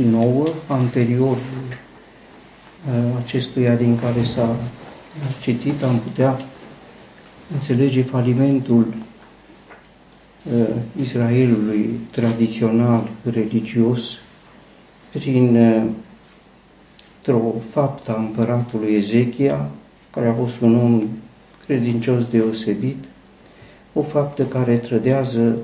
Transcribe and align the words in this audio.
39, 0.00 0.48
anterior 0.66 1.36
uh, 1.36 3.16
acestuia 3.24 3.74
din 3.74 3.98
care 3.98 4.22
s-a 4.22 4.56
citit, 5.40 5.82
am 5.82 5.98
putea 5.98 6.40
înțelege 7.52 8.02
falimentul 8.02 8.86
uh, 10.52 10.68
Israelului 11.00 11.98
tradițional 12.10 13.08
religios 13.30 14.02
prin 15.12 15.56
uh, 15.56 17.34
o 17.34 17.58
faptă 17.70 18.16
a 18.16 18.20
împăratului 18.20 18.94
Ezechia, 18.94 19.70
care 20.10 20.28
a 20.28 20.32
fost 20.32 20.60
un 20.60 20.76
om 20.76 21.02
credincios 21.66 22.26
deosebit, 22.26 23.04
o 23.92 24.02
faptă 24.02 24.44
care 24.44 24.78
trădează 24.78 25.56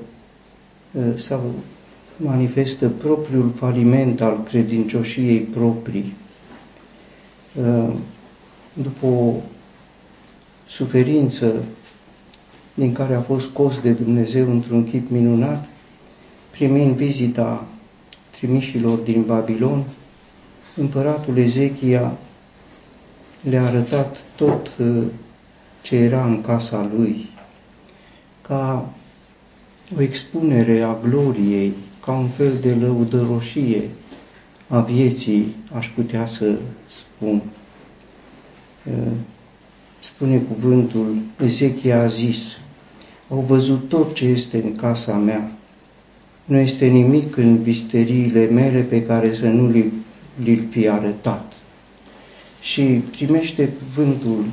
uh, 0.91 1.19
sau 1.27 1.53
manifestă 2.17 2.89
propriul 2.89 3.49
faliment 3.49 4.21
al 4.21 4.43
credincioșiei 4.43 5.39
proprii. 5.39 6.13
Uh, 7.55 7.93
după 8.73 9.05
o 9.05 9.33
suferință 10.67 11.53
din 12.73 12.93
care 12.93 13.13
a 13.15 13.21
fost 13.21 13.49
scos 13.49 13.79
de 13.79 13.91
Dumnezeu 13.91 14.51
într-un 14.51 14.83
chip 14.83 15.09
minunat, 15.09 15.65
primind 16.51 16.95
vizita 16.95 17.65
trimișilor 18.37 18.97
din 18.97 19.23
Babilon, 19.23 19.83
împăratul 20.75 21.37
Ezechia 21.37 22.17
le-a 23.41 23.65
arătat 23.65 24.17
tot 24.35 24.71
uh, 24.79 25.03
ce 25.81 25.95
era 25.95 26.25
în 26.25 26.41
casa 26.41 26.89
lui, 26.97 27.29
ca 28.41 28.89
o 29.97 30.01
expunere 30.01 30.81
a 30.81 30.97
gloriei, 31.03 31.73
ca 32.07 32.13
un 32.13 32.27
fel 32.27 32.57
de 32.61 32.73
lăudăroșie 32.73 33.89
a 34.67 34.79
vieții, 34.79 35.55
aș 35.73 35.87
putea 35.87 36.25
să 36.25 36.55
spun. 36.87 37.41
Uh, 38.85 39.11
spune 39.99 40.37
cuvântul, 40.37 41.17
Ezechia 41.43 42.01
a 42.01 42.07
zis, 42.07 42.57
au 43.29 43.39
văzut 43.39 43.89
tot 43.89 44.13
ce 44.13 44.25
este 44.25 44.57
în 44.57 44.75
casa 44.75 45.13
mea. 45.17 45.51
Nu 46.45 46.57
este 46.57 46.85
nimic 46.85 47.37
în 47.37 47.61
visteriile 47.61 48.45
mele 48.45 48.79
pe 48.79 49.03
care 49.05 49.33
să 49.33 49.47
nu 49.47 49.67
li, 49.67 49.91
li 50.43 50.55
fi 50.69 50.87
arătat. 50.87 51.53
Și 52.61 52.83
primește 52.83 53.69
cuvântul 53.69 54.45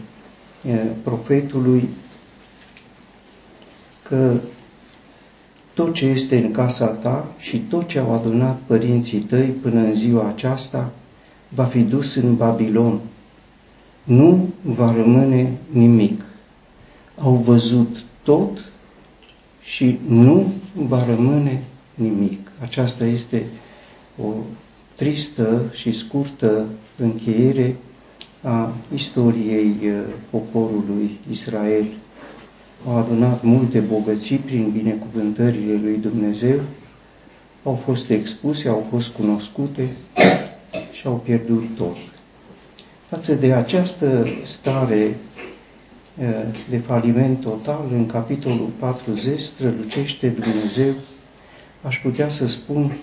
eh, 0.67 0.81
profetului 1.03 1.89
că 4.03 4.41
tot 5.75 5.95
ce 5.95 6.07
este 6.07 6.37
în 6.37 6.51
casa 6.51 6.87
ta 6.87 7.27
și 7.39 7.59
tot 7.59 7.89
ce 7.89 7.99
au 7.99 8.13
adunat 8.13 8.59
părinții 8.67 9.19
tăi 9.21 9.47
până 9.47 9.81
în 9.81 9.95
ziua 9.95 10.29
aceasta 10.29 10.93
va 11.49 11.65
fi 11.65 11.79
dus 11.79 12.15
în 12.15 12.37
Babilon 12.37 13.01
nu 14.05 14.49
va 14.63 14.93
rămâne 14.93 15.53
nimic. 15.71 16.25
Au 17.19 17.35
văzut 17.35 18.05
tot 18.23 18.65
și 19.63 19.99
nu 20.07 20.53
va 20.73 21.05
rămâne 21.05 21.65
nimic. 21.95 22.53
Aceasta 22.61 23.05
este 23.05 23.47
o 24.23 24.33
tristă 24.95 25.63
și 25.73 25.93
scurtă 25.93 26.67
încheiere 26.97 27.77
a 28.43 28.73
istoriei 28.95 29.77
uh, 29.83 30.03
poporului 30.31 31.19
Israel. 31.31 31.87
Au 32.89 32.97
adunat 32.97 33.43
multe 33.43 33.79
bogății 33.79 34.37
prin 34.37 34.71
binecuvântările 34.71 35.81
lui 35.83 35.99
Dumnezeu, 36.01 36.61
au 37.63 37.75
fost 37.75 38.11
expuse, 38.11 38.69
au 38.69 38.87
fost 38.91 39.09
cunoscute 39.09 39.89
și 40.93 41.07
au 41.07 41.15
pierdut 41.25 41.65
tot. 41.77 41.97
Față 43.09 43.35
de 43.35 43.53
această 43.53 44.27
stare 44.45 45.17
de 46.71 46.77
faliment 46.77 47.41
total, 47.41 47.85
în 47.93 48.07
capitolul 48.07 48.71
40 48.79 49.41
strălucește 49.41 50.29
Dumnezeu, 50.29 50.93
aș 51.83 52.01
putea 52.03 52.29
să 52.29 52.47
spun, 52.47 52.97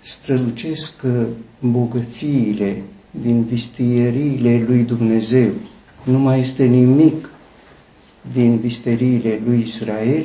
strălucesc 0.00 1.02
bogățiile 1.60 2.82
din 3.10 3.44
vistieriile 3.44 4.64
lui 4.66 4.82
Dumnezeu. 4.82 5.50
Nu 6.04 6.18
mai 6.18 6.40
este 6.40 6.64
nimic 6.64 7.30
din 8.32 8.58
visteriile 8.58 9.40
lui 9.44 9.60
Israel 9.60 10.24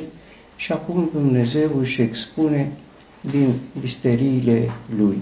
și 0.55 0.71
acum 0.71 1.09
Dumnezeu 1.13 1.69
își 1.79 2.01
expune 2.01 2.71
din 3.21 3.53
visteriile 3.81 4.71
lui. 4.97 5.17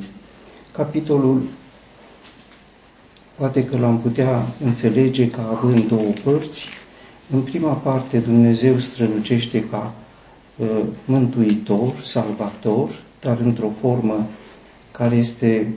Capitolul 0.71 1.41
poate 3.35 3.65
că 3.65 3.77
l-am 3.77 3.99
putea 3.99 4.45
înțelege 4.63 5.29
ca 5.29 5.47
având 5.49 5.87
două 5.87 6.11
părți. 6.23 6.65
În 7.31 7.41
prima 7.41 7.73
parte 7.73 8.17
Dumnezeu 8.17 8.77
strălucește 8.77 9.63
ca 9.63 9.93
uh, 10.55 10.67
mântuitor, 11.05 11.99
salvator, 12.01 12.89
dar 13.19 13.39
într-o 13.39 13.69
formă 13.69 14.27
care 14.91 15.15
este 15.15 15.73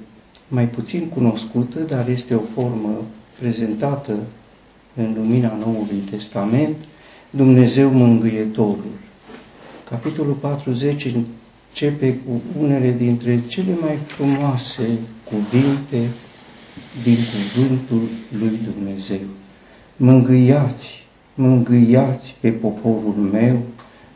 mai 0.49 0.69
puțin 0.69 1.09
cunoscută, 1.09 1.79
dar 1.79 2.09
este 2.09 2.35
o 2.35 2.41
formă 2.41 2.91
prezentată 3.39 4.19
în 4.97 5.15
lumina 5.17 5.57
Noului 5.65 6.03
Testament, 6.11 6.77
Dumnezeu 7.31 7.91
Mângâietorul. 7.91 8.93
Capitolul 9.91 10.35
40 10.35 11.07
începe 11.15 12.15
cu 12.27 12.43
unele 12.61 12.95
dintre 12.99 13.43
cele 13.47 13.75
mai 13.81 13.97
frumoase 14.07 14.99
cuvinte 15.25 16.09
din 17.03 17.17
cuvântul 17.33 18.09
lui 18.39 18.59
Dumnezeu. 18.75 19.27
Mângâiați, 19.97 21.07
mângâiați 21.35 22.37
pe 22.41 22.51
poporul 22.51 23.29
meu, 23.33 23.63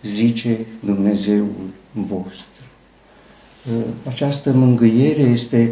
zice 0.03 0.59
Dumnezeul 0.85 1.71
vostru. 1.93 2.63
Uh, 3.71 3.85
această 4.09 4.53
mângâiere 4.53 5.23
este 5.23 5.71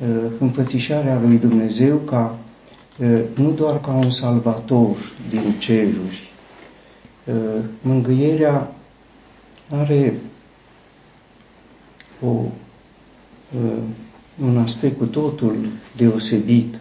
uh, 0.00 0.08
înfățișarea 0.38 1.20
lui 1.26 1.36
Dumnezeu 1.36 1.96
ca 1.96 2.38
uh, 2.38 2.41
nu 3.34 3.50
doar 3.50 3.80
ca 3.80 3.90
un 3.90 4.10
salvator 4.10 4.96
din 5.30 5.54
ceruri. 5.58 6.30
Mângâierea 7.80 8.74
are 9.70 10.14
o 12.20 12.44
un 14.44 14.58
aspect 14.58 14.98
cu 14.98 15.04
totul 15.04 15.68
deosebit. 15.96 16.80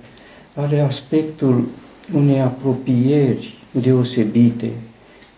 Are 0.53 0.79
aspectul 0.79 1.67
unei 2.13 2.41
apropieri 2.41 3.57
deosebite. 3.71 4.71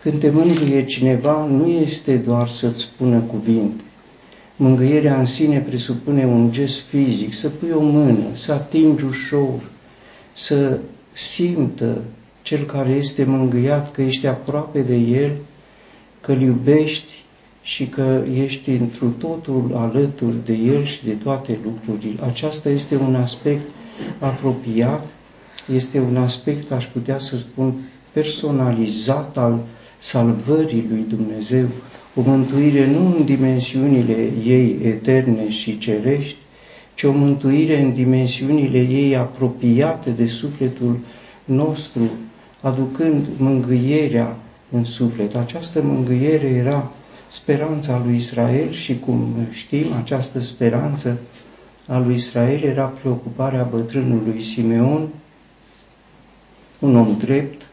Când 0.02 0.20
te 0.20 0.30
mângâie 0.30 0.84
cineva, 0.84 1.46
nu 1.46 1.68
este 1.68 2.16
doar 2.16 2.48
să-ți 2.48 2.80
spună 2.80 3.18
cuvinte. 3.18 3.82
Mângâierea 4.56 5.18
în 5.18 5.26
sine 5.26 5.58
presupune 5.58 6.26
un 6.26 6.52
gest 6.52 6.80
fizic, 6.80 7.34
să 7.34 7.48
pui 7.48 7.70
o 7.70 7.80
mână, 7.80 8.24
să 8.34 8.52
atingi 8.52 9.04
ușor, 9.04 9.60
să 10.34 10.78
simtă 11.12 12.02
cel 12.42 12.64
care 12.64 12.90
este 12.90 13.24
mângâiat 13.24 13.92
că 13.92 14.02
ești 14.02 14.26
aproape 14.26 14.80
de 14.80 14.96
el, 14.96 15.30
că 16.20 16.32
îl 16.32 16.40
iubești 16.40 17.14
și 17.62 17.86
că 17.86 18.22
ești 18.34 18.70
întru 18.70 19.08
totul 19.08 19.70
alături 19.74 20.44
de 20.44 20.52
El 20.52 20.84
și 20.84 21.04
de 21.04 21.12
toate 21.12 21.58
lucrurile. 21.64 22.22
Aceasta 22.22 22.68
este 22.68 22.96
un 22.96 23.14
aspect 23.14 23.70
apropiat, 24.18 25.06
este 25.74 25.98
un 25.98 26.16
aspect, 26.16 26.72
aș 26.72 26.84
putea 26.86 27.18
să 27.18 27.36
spun, 27.36 27.74
personalizat 28.12 29.36
al 29.36 29.58
salvării 29.98 30.86
lui 30.88 31.04
Dumnezeu, 31.08 31.66
o 32.14 32.20
mântuire 32.20 32.90
nu 32.90 33.06
în 33.16 33.24
dimensiunile 33.24 34.32
ei 34.44 34.76
eterne 34.82 35.50
și 35.50 35.78
cerești, 35.78 36.36
ci 36.94 37.02
o 37.02 37.12
mântuire 37.12 37.80
în 37.80 37.92
dimensiunile 37.94 38.78
ei 38.78 39.16
apropiate 39.16 40.10
de 40.10 40.26
sufletul 40.26 40.98
nostru, 41.44 42.10
aducând 42.60 43.26
mângâierea 43.36 44.36
în 44.70 44.84
suflet. 44.84 45.34
Această 45.36 45.82
mângâiere 45.82 46.46
era 46.46 46.90
speranța 47.28 48.02
lui 48.04 48.16
Israel 48.16 48.70
și 48.70 48.98
cum 48.98 49.34
știm, 49.50 49.92
această 49.92 50.40
speranță 50.40 51.18
a 51.86 51.98
lui 51.98 52.14
Israel 52.14 52.62
era 52.62 52.84
preocuparea 52.84 53.62
bătrânului 53.62 54.42
Simeon, 54.42 55.08
un 56.78 56.96
om 56.96 57.16
drept, 57.18 57.68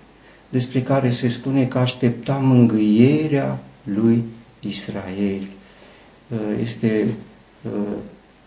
despre 0.49 0.81
care 0.81 1.11
se 1.11 1.27
spune 1.27 1.65
că 1.65 1.77
aștepta 1.77 2.33
mângâierea 2.33 3.59
lui 3.83 4.23
Israel. 4.59 5.41
Uh, 6.27 6.37
este 6.61 7.07
uh, 7.61 7.71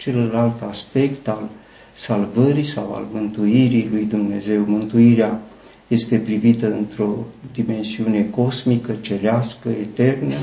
celălalt 0.04 0.62
aspect 0.62 1.28
al 1.28 1.48
salvării 1.94 2.64
sau 2.64 2.92
al 2.92 3.06
mântuirii 3.12 3.88
lui 3.90 4.04
Dumnezeu. 4.04 4.64
Mântuirea 4.66 5.40
este 5.88 6.16
privită 6.16 6.72
într-o 6.72 7.24
dimensiune 7.52 8.26
cosmică, 8.30 8.94
cerească, 9.00 9.68
eternă, 9.68 10.34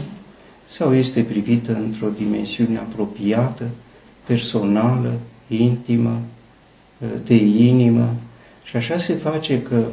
sau 0.68 0.96
este 0.96 1.22
privită 1.22 1.74
într-o 1.84 2.08
dimensiune 2.18 2.78
apropiată, 2.78 3.69
personală, 4.25 5.13
intimă, 5.48 6.22
de 7.24 7.36
inimă. 7.46 8.14
Și 8.64 8.75
așa 8.75 8.98
se 8.98 9.14
face 9.14 9.62
că 9.62 9.84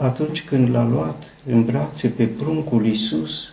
atunci 0.00 0.44
când 0.44 0.70
l-a 0.70 0.88
luat 0.88 1.22
în 1.50 1.64
brațe 1.64 2.08
pe 2.08 2.24
pruncul 2.24 2.86
Iisus, 2.86 3.52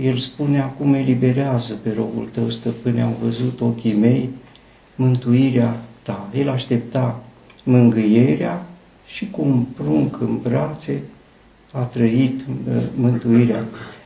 el 0.00 0.16
spune, 0.16 0.60
acum 0.60 0.94
eliberează 0.94 1.74
pe 1.82 1.92
robul 1.96 2.28
tău, 2.32 2.48
stăpâne, 2.48 3.02
au 3.02 3.16
văzut 3.22 3.60
ochii 3.60 3.94
mei 3.94 4.28
mântuirea 4.94 5.76
ta. 6.02 6.28
El 6.34 6.48
aștepta 6.48 7.24
mângâierea 7.64 8.66
și 9.06 9.30
cu 9.30 9.42
un 9.42 9.64
prunc 9.76 10.20
în 10.20 10.38
brațe 10.42 11.02
a 11.72 11.82
trăit 11.82 12.40
uh, 12.40 12.82
mântuirea. 12.96 13.64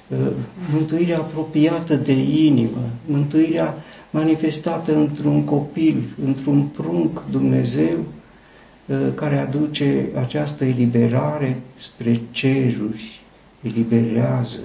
Uh, 0.08 0.18
mântuirea 0.72 1.18
apropiată 1.18 1.94
de 1.94 2.12
inimă, 2.46 2.90
mântuirea 3.06 3.74
manifestată 4.10 4.96
într-un 4.96 5.44
copil, 5.44 6.02
într-un 6.24 6.62
prunc 6.62 7.24
Dumnezeu, 7.30 7.98
uh, 8.86 8.96
care 9.14 9.38
aduce 9.38 10.08
această 10.24 10.64
eliberare 10.64 11.60
spre 11.76 12.20
ceruri, 12.30 13.20
eliberează 13.62 14.60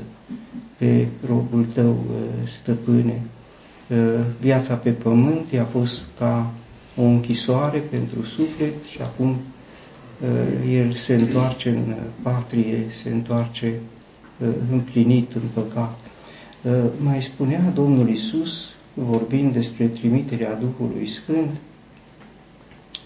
pe 0.77 1.07
robul 1.27 1.65
tău, 1.73 2.03
stăpâne. 2.47 3.21
Viața 4.39 4.73
pe 4.73 4.89
pământ 4.89 5.53
a 5.61 5.63
fost 5.63 6.01
ca 6.17 6.51
o 6.95 7.01
închisoare 7.01 7.77
pentru 7.77 8.23
suflet 8.23 8.83
și 8.83 9.01
acum 9.01 9.37
Uh, 10.21 10.73
el 10.73 10.91
se 10.91 11.13
întoarce 11.13 11.69
în 11.69 11.91
uh, 11.91 11.97
patrie, 12.21 12.85
se 13.01 13.09
întoarce 13.09 13.73
uh, 14.41 14.47
împlinit 14.71 15.33
în 15.33 15.41
păcat. 15.53 15.99
Mai 17.03 17.21
spunea 17.21 17.71
Domnul 17.73 18.09
Isus, 18.09 18.69
vorbind 18.93 19.53
despre 19.53 19.85
trimiterea 19.85 20.55
Duhului 20.55 21.07
Sfânt, 21.07 21.49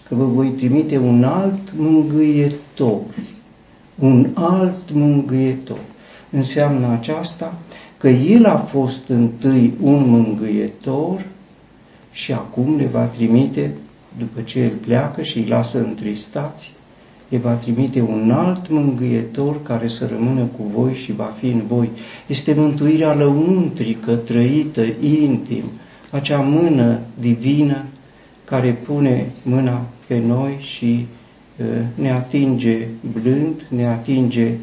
că 0.08 0.14
vă 0.14 0.24
voi 0.24 0.48
trimite 0.48 0.98
un 0.98 1.24
alt 1.24 1.72
mângâietor, 1.76 3.00
un 3.98 4.30
alt 4.34 4.92
mângâietor. 4.92 5.80
Înseamnă 6.36 6.92
aceasta 6.92 7.54
că 7.98 8.08
El 8.08 8.44
a 8.44 8.56
fost 8.56 9.08
întâi 9.08 9.74
un 9.80 10.08
mângâietor 10.08 11.24
și 12.12 12.32
acum 12.32 12.76
le 12.76 12.86
va 12.86 13.04
trimite, 13.04 13.74
după 14.18 14.40
ce 14.40 14.58
El 14.58 14.70
pleacă 14.70 15.22
și 15.22 15.38
îi 15.38 15.46
lasă 15.46 15.78
întristați, 15.78 16.72
le 17.28 17.38
va 17.38 17.52
trimite 17.52 18.00
un 18.00 18.30
alt 18.30 18.68
mângâietor 18.68 19.62
care 19.62 19.88
să 19.88 20.06
rămână 20.06 20.40
cu 20.40 20.62
voi 20.62 20.94
și 20.94 21.12
va 21.12 21.34
fi 21.38 21.46
în 21.46 21.62
voi. 21.66 21.90
Este 22.26 22.54
mântuirea 22.54 23.14
lăuntrică, 23.14 24.14
trăită, 24.14 24.84
intim, 25.00 25.64
acea 26.10 26.40
mână 26.40 27.00
divină 27.20 27.84
care 28.44 28.70
pune 28.70 29.26
mâna 29.42 29.86
pe 30.06 30.18
noi 30.26 30.56
și 30.58 31.06
uh, 31.56 31.66
ne 31.94 32.10
atinge 32.10 32.86
blând, 33.12 33.66
ne 33.68 33.86
atinge 33.86 34.54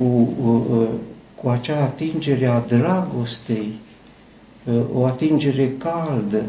cu, 0.00 0.28
uh, 0.44 0.78
uh, 0.78 0.88
cu 1.34 1.48
acea 1.48 1.82
atingere 1.82 2.46
a 2.46 2.60
dragostei, 2.60 3.72
o 4.94 5.04
atingere 5.04 5.72
caldă 5.78 6.42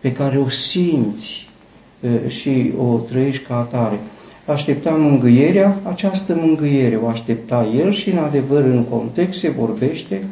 pe 0.00 0.12
care 0.12 0.38
o 0.38 0.48
simți 0.48 1.48
și 2.28 2.72
o 2.78 2.96
trăiești 2.98 3.44
ca 3.44 3.56
atare. 3.56 3.98
Aștepta 4.46 4.90
mângâierea, 4.90 5.80
această 5.82 6.34
mângâiere 6.34 6.96
o 6.96 7.08
aștepta 7.08 7.68
el 7.76 7.92
și 7.92 8.10
în 8.10 8.18
adevăr 8.18 8.64
în 8.64 8.84
context 8.84 9.40
se 9.40 9.50
vorbește 9.50 10.24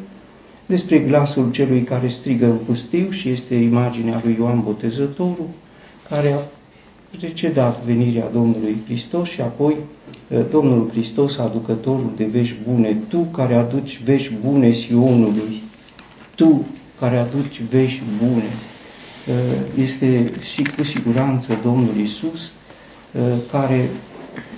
despre 0.65 0.99
glasul 0.99 1.51
celui 1.51 1.81
care 1.81 2.07
strigă 2.07 2.45
în 2.45 2.57
pustiu 2.65 3.09
și 3.09 3.29
este 3.29 3.55
imaginea 3.55 4.21
lui 4.23 4.35
Ioan 4.39 4.61
Botezătorul, 4.63 5.47
care 6.09 6.31
a 6.31 6.39
precedat 7.17 7.83
venirea 7.83 8.29
Domnului 8.29 8.77
Hristos 8.85 9.29
și 9.29 9.41
apoi 9.41 9.75
Domnul 10.51 10.89
Hristos, 10.89 11.37
aducătorul 11.37 12.13
de 12.15 12.23
vești 12.23 12.55
bune, 12.67 12.97
tu 13.07 13.17
care 13.19 13.55
aduci 13.55 14.01
vești 14.03 14.33
bune 14.45 14.71
Sionului, 14.71 15.61
tu 16.35 16.65
care 16.99 17.17
aduci 17.17 17.61
vești 17.69 18.01
bune, 18.23 18.49
este 19.83 20.31
și 20.53 20.63
cu 20.77 20.83
siguranță 20.83 21.59
Domnul 21.63 21.95
Isus, 22.01 22.51
Uh, 23.11 23.21
care 23.51 23.89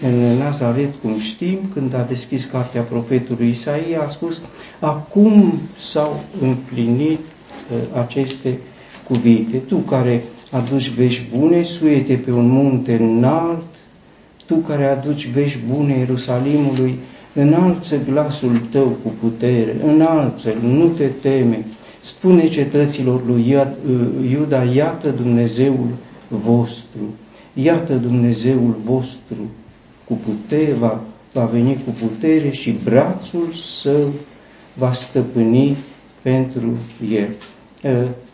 în 0.02 0.38
Nazaret, 0.38 0.94
cum 1.02 1.20
știm, 1.20 1.60
când 1.74 1.94
a 1.94 2.02
deschis 2.02 2.46
cartea 2.46 2.82
profetului 2.82 3.50
Isaia, 3.50 4.02
a 4.02 4.10
spus, 4.10 4.42
acum 4.80 5.54
s-au 5.80 6.24
împlinit 6.42 7.20
uh, 7.20 8.00
aceste 8.02 8.60
cuvinte. 9.08 9.58
Tu 9.58 9.76
care 9.76 10.24
aduci 10.54 10.90
vești 10.90 11.24
bune, 11.38 11.62
suiete 11.62 12.14
pe 12.14 12.32
un 12.32 12.48
munte 12.48 12.96
înalt, 12.96 13.76
tu 14.46 14.56
care 14.56 14.86
aduci 14.86 15.28
vești 15.28 15.58
bune 15.74 15.98
Ierusalimului, 15.98 16.96
înalță 17.34 17.96
glasul 18.10 18.62
tău 18.72 18.98
cu 19.04 19.14
putere, 19.20 19.76
înalță 19.86 20.54
nu 20.62 20.88
te 20.88 21.08
teme, 21.22 21.66
spune 22.00 22.48
cetăților 22.48 23.22
lui 23.26 23.58
Iuda, 24.32 24.64
iată 24.64 25.10
Dumnezeul 25.10 25.88
vostru. 26.28 27.02
Iată 27.54 27.94
Dumnezeul 27.94 28.76
vostru 28.84 29.50
cu 30.04 30.14
putere, 30.14 30.74
va, 30.74 31.02
va 31.32 31.46
veni 31.46 31.74
cu 31.74 32.06
putere 32.06 32.50
și 32.50 32.76
brațul 32.84 33.52
său 33.52 34.14
va 34.74 34.94
stăpâni 34.94 35.78
pentru 36.22 36.78
el. 37.14 37.30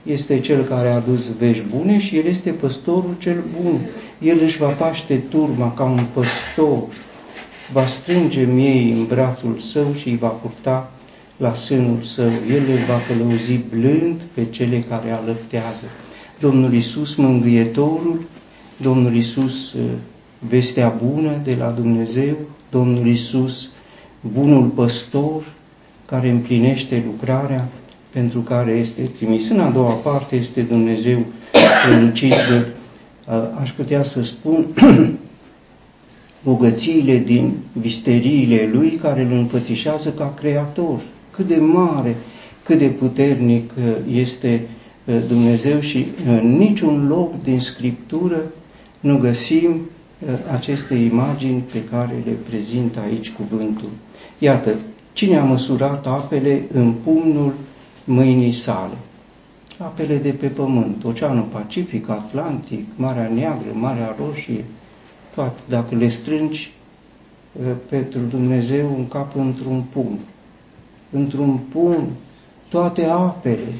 Este 0.04 0.40
cel 0.40 0.63
care 0.63 0.88
a 0.88 0.96
adus 0.96 1.28
vești 1.38 1.63
bune 1.75 2.00
și 2.00 2.18
el 2.18 2.25
este 2.25 2.50
păstorul 2.50 3.16
cel 3.19 3.44
bun. 3.62 3.80
El 4.22 4.40
își 4.44 4.57
va 4.57 4.68
paște 4.68 5.16
turma 5.16 5.74
ca 5.74 5.84
un 5.84 6.06
păstor, 6.13 6.84
va 7.72 7.86
strânge 7.86 8.42
miei 8.42 8.92
în 8.92 9.06
brațul 9.06 9.57
său 9.57 9.94
și 9.94 10.07
îi 10.07 10.18
va 10.18 10.28
purta 10.28 10.92
la 11.38 11.54
sânul 11.54 12.01
său. 12.01 12.31
El 12.50 12.62
îl 12.69 12.84
va 12.88 13.00
călăuzi 13.07 13.60
blând 13.69 14.22
pe 14.34 14.46
cele 14.50 14.84
care 14.90 15.12
alăptează. 15.12 15.84
Domnul 16.40 16.74
Iisus, 16.74 17.16
Mângâietorul, 17.16 18.22
Domnul 18.78 19.16
Isus, 19.16 19.74
uh, 19.74 19.81
vestea 20.40 20.98
bună 21.04 21.40
de 21.44 21.56
la 21.56 21.69
Dumnezeu, 21.69 22.38
Domnul 22.69 23.07
Isus, 23.07 23.69
bunul 24.22 24.63
păstor 24.68 25.44
care 26.06 26.30
împlinește 26.30 27.04
lucrarea 27.06 27.68
pentru 28.09 28.39
care 28.39 28.71
este 28.71 29.01
trimis. 29.01 29.50
În 29.50 29.59
a 29.59 29.69
doua 29.69 29.94
parte 29.94 30.35
este 30.35 30.61
Dumnezeu 30.61 31.25
strălucit 31.83 32.29
de, 32.29 32.65
uh, 33.27 33.44
aș 33.61 33.71
putea 33.71 34.03
să 34.03 34.23
spun, 34.23 34.65
bogățiile 36.43 37.17
din 37.17 37.53
visteriile 37.74 38.69
Lui 38.74 38.89
care 38.89 39.22
îl 39.22 39.31
înfățișează 39.31 40.10
ca 40.10 40.34
creator. 40.34 41.00
Cât 41.31 41.48
de 41.48 41.55
mare, 41.55 42.15
cât 42.63 42.77
de 42.77 42.88
puternic 42.88 43.72
uh, 43.77 44.15
este 44.15 44.62
Dumnezeu 45.27 45.79
și 45.79 46.05
în 46.25 46.57
niciun 46.57 47.07
loc 47.07 47.43
din 47.43 47.60
Scriptură 47.60 48.41
nu 49.00 49.17
găsim 49.17 49.69
uh, 49.69 50.29
aceste 50.53 50.95
imagini 50.95 51.63
pe 51.72 51.84
care 51.84 52.24
le 52.25 52.31
prezintă 52.50 53.00
aici 53.00 53.31
cuvântul. 53.31 53.89
Iată, 54.39 54.75
cine 55.13 55.38
a 55.38 55.43
măsurat 55.43 56.07
apele 56.07 56.63
în 56.74 56.93
pumnul 57.03 57.53
mâinii 58.03 58.51
sale? 58.51 58.98
Apele 59.77 60.15
de 60.15 60.29
pe 60.29 60.48
pământ, 60.48 61.03
Oceanul 61.03 61.44
Pacific, 61.44 62.10
Atlantic, 62.10 62.86
Marea 62.96 63.32
Neagră, 63.34 63.70
Marea 63.74 64.15
Roșie, 64.20 64.65
toate, 65.36 65.60
dacă 65.70 65.96
le 65.96 66.10
strângi 66.10 66.72
uh, 67.51 67.65
pentru 67.89 68.20
Dumnezeu 68.20 68.94
un 68.98 69.08
cap 69.08 69.36
într-un 69.36 69.84
pumn. 69.94 70.20
Într-un 71.12 71.60
pumn 71.72 72.08
toate 72.70 73.06
apele 73.06 73.74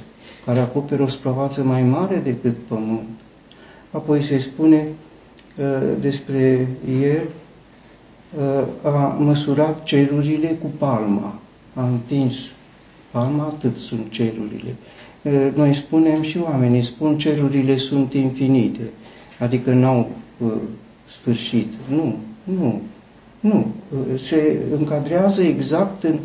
care 0.46 0.60
acoperă 0.60 1.04
o 1.04 1.08
suprafață 1.08 1.64
mai 1.64 1.84
mare 1.84 2.16
decât 2.24 2.56
pământ. 2.68 3.08
Apoi 3.92 4.22
se 4.22 4.38
spune 4.38 4.88
Uh, 5.60 5.66
despre 6.00 6.68
el, 7.02 7.24
uh, 8.38 8.92
a 8.92 9.16
măsurat 9.20 9.84
cerurile 9.84 10.48
cu 10.48 10.72
palma, 10.78 11.40
a 11.74 11.88
întins 11.88 12.36
palma, 13.12 13.44
atât 13.44 13.78
sunt 13.78 14.10
cerurile. 14.10 14.76
Uh, 15.22 15.48
noi 15.56 15.74
spunem 15.74 16.22
și 16.22 16.40
oamenii 16.40 16.84
spun 16.84 17.18
cerurile 17.18 17.78
sunt 17.78 18.14
infinite, 18.14 18.82
adică 19.40 19.74
n-au 19.74 20.10
sfârșit. 21.10 21.74
Nu, 21.90 22.16
nu, 22.44 22.82
nu. 23.40 23.66
Se 24.18 24.58
încadrează 24.78 25.42
exact 25.42 26.04
în 26.04 26.20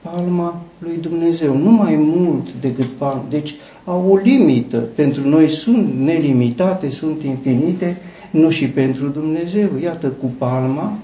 palma 0.00 0.62
lui 0.78 0.96
Dumnezeu, 1.00 1.56
nu 1.56 1.70
mai 1.70 1.94
mult 1.96 2.52
decât 2.60 2.86
palma. 2.86 3.24
Deci 3.28 3.54
au 3.84 4.10
o 4.10 4.16
limită. 4.16 4.78
Pentru 4.78 5.28
noi 5.28 5.48
sunt 5.48 5.94
nelimitate, 5.98 6.90
sunt 6.90 7.22
infinite, 7.22 7.96
nu 8.30 8.50
și 8.50 8.68
pentru 8.68 9.06
Dumnezeu. 9.06 9.68
Iată, 9.82 10.08
cu 10.08 10.26
palma 10.38 10.98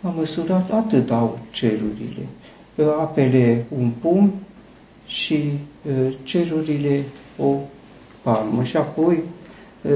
a 0.00 0.14
măsurat 0.16 0.72
atât 0.72 1.10
au 1.10 1.38
cerurile. 1.50 2.26
Apele 3.00 3.64
un 3.78 3.90
pum 4.00 4.32
și 5.06 5.50
cerurile 6.22 7.04
o 7.38 7.54
palmă. 8.22 8.64
Și 8.64 8.76
apoi 8.76 9.22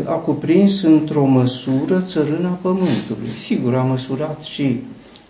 a 0.05 0.13
cuprins 0.13 0.83
într-o 0.83 1.25
măsură 1.25 2.01
țărâna 2.07 2.49
pământului. 2.49 3.29
Sigur, 3.43 3.75
a 3.75 3.83
măsurat 3.83 4.43
și 4.43 4.81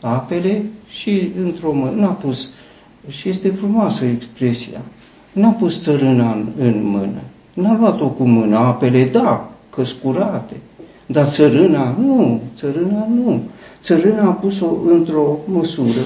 apele 0.00 0.64
și 0.88 1.30
într-o 1.44 1.73
mână, 1.73 1.90
n-a 1.90 2.12
pus, 2.12 2.50
și 3.08 3.28
este 3.28 3.49
frumoasă 3.49 4.04
expresia, 4.04 4.80
n-a 5.32 5.50
pus 5.50 5.82
țărâna 5.82 6.32
în, 6.32 6.47
în 6.58 6.85
mână, 6.85 7.20
n-a 7.54 7.76
luat-o 7.78 8.08
cu 8.08 8.23
mână, 8.23 8.56
apele 8.56 9.04
da, 9.04 9.50
căscurate, 9.70 10.56
dar 11.06 11.26
țărâna 11.26 11.97
nu, 12.00 12.40
țărâna 12.56 13.06
nu. 13.14 13.40
Țărâna 13.82 14.23
a 14.23 14.30
pus-o 14.32 14.66
într-o 14.87 15.38
măsură, 15.44 16.00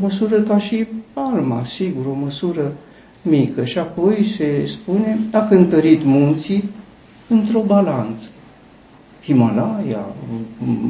măsură 0.00 0.40
ca 0.40 0.58
și 0.58 0.86
palma, 1.12 1.64
sigur, 1.64 2.06
o 2.06 2.18
măsură 2.22 2.72
mică. 3.22 3.64
Și 3.64 3.78
apoi 3.78 4.24
se 4.36 4.66
spune, 4.66 5.18
a 5.32 5.38
cântărit 5.38 6.04
munții 6.04 6.64
într-o 7.28 7.60
balanță. 7.66 8.26
Himalaya, 9.24 10.06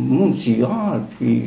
munții 0.08 0.64
Alpi, 0.68 1.42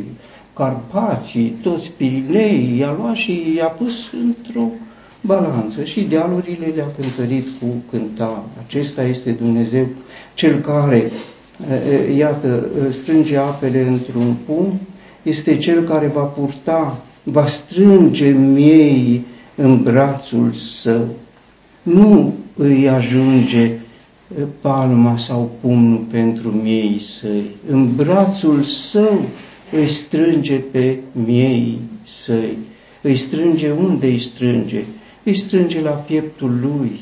Carpații, 0.53 1.55
toți 1.61 1.91
Pirinei, 1.91 2.77
i-a 2.77 2.95
luat 2.99 3.15
și 3.15 3.53
i-a 3.57 3.67
pus 3.67 4.11
într-o 4.23 4.67
balanță 5.21 5.83
și 5.83 6.01
dealurile 6.01 6.65
le-a 6.75 6.91
cântărit 6.99 7.47
cu 7.59 7.65
cântare. 7.89 8.43
Acesta 8.65 9.03
este 9.03 9.31
Dumnezeu, 9.31 9.85
cel 10.33 10.59
care, 10.59 11.11
iată, 12.17 12.67
strânge 12.91 13.37
apele 13.37 13.87
într-un 13.87 14.35
pumn, 14.45 14.79
este 15.23 15.57
cel 15.57 15.83
care 15.83 16.07
va 16.07 16.23
purta, 16.23 16.97
va 17.23 17.47
strânge 17.47 18.29
miei 18.29 19.25
în 19.55 19.83
brațul 19.83 20.51
său. 20.51 21.07
Nu 21.83 22.33
îi 22.55 22.89
ajunge 22.89 23.71
palma 24.61 25.17
sau 25.17 25.51
pumnul 25.61 26.05
pentru 26.11 26.49
miei 26.49 26.99
săi. 26.99 27.55
În 27.69 27.95
brațul 27.95 28.63
său 28.63 29.21
îi 29.71 29.87
strânge 29.87 30.55
pe 30.55 30.99
miei 31.11 31.79
săi. 32.23 32.57
Îi 33.01 33.15
strânge 33.15 33.71
unde 33.71 34.05
îi 34.05 34.19
strânge? 34.19 34.83
Îi 35.23 35.35
strânge 35.35 35.81
la 35.81 35.89
pieptul 35.91 36.59
lui. 36.61 36.99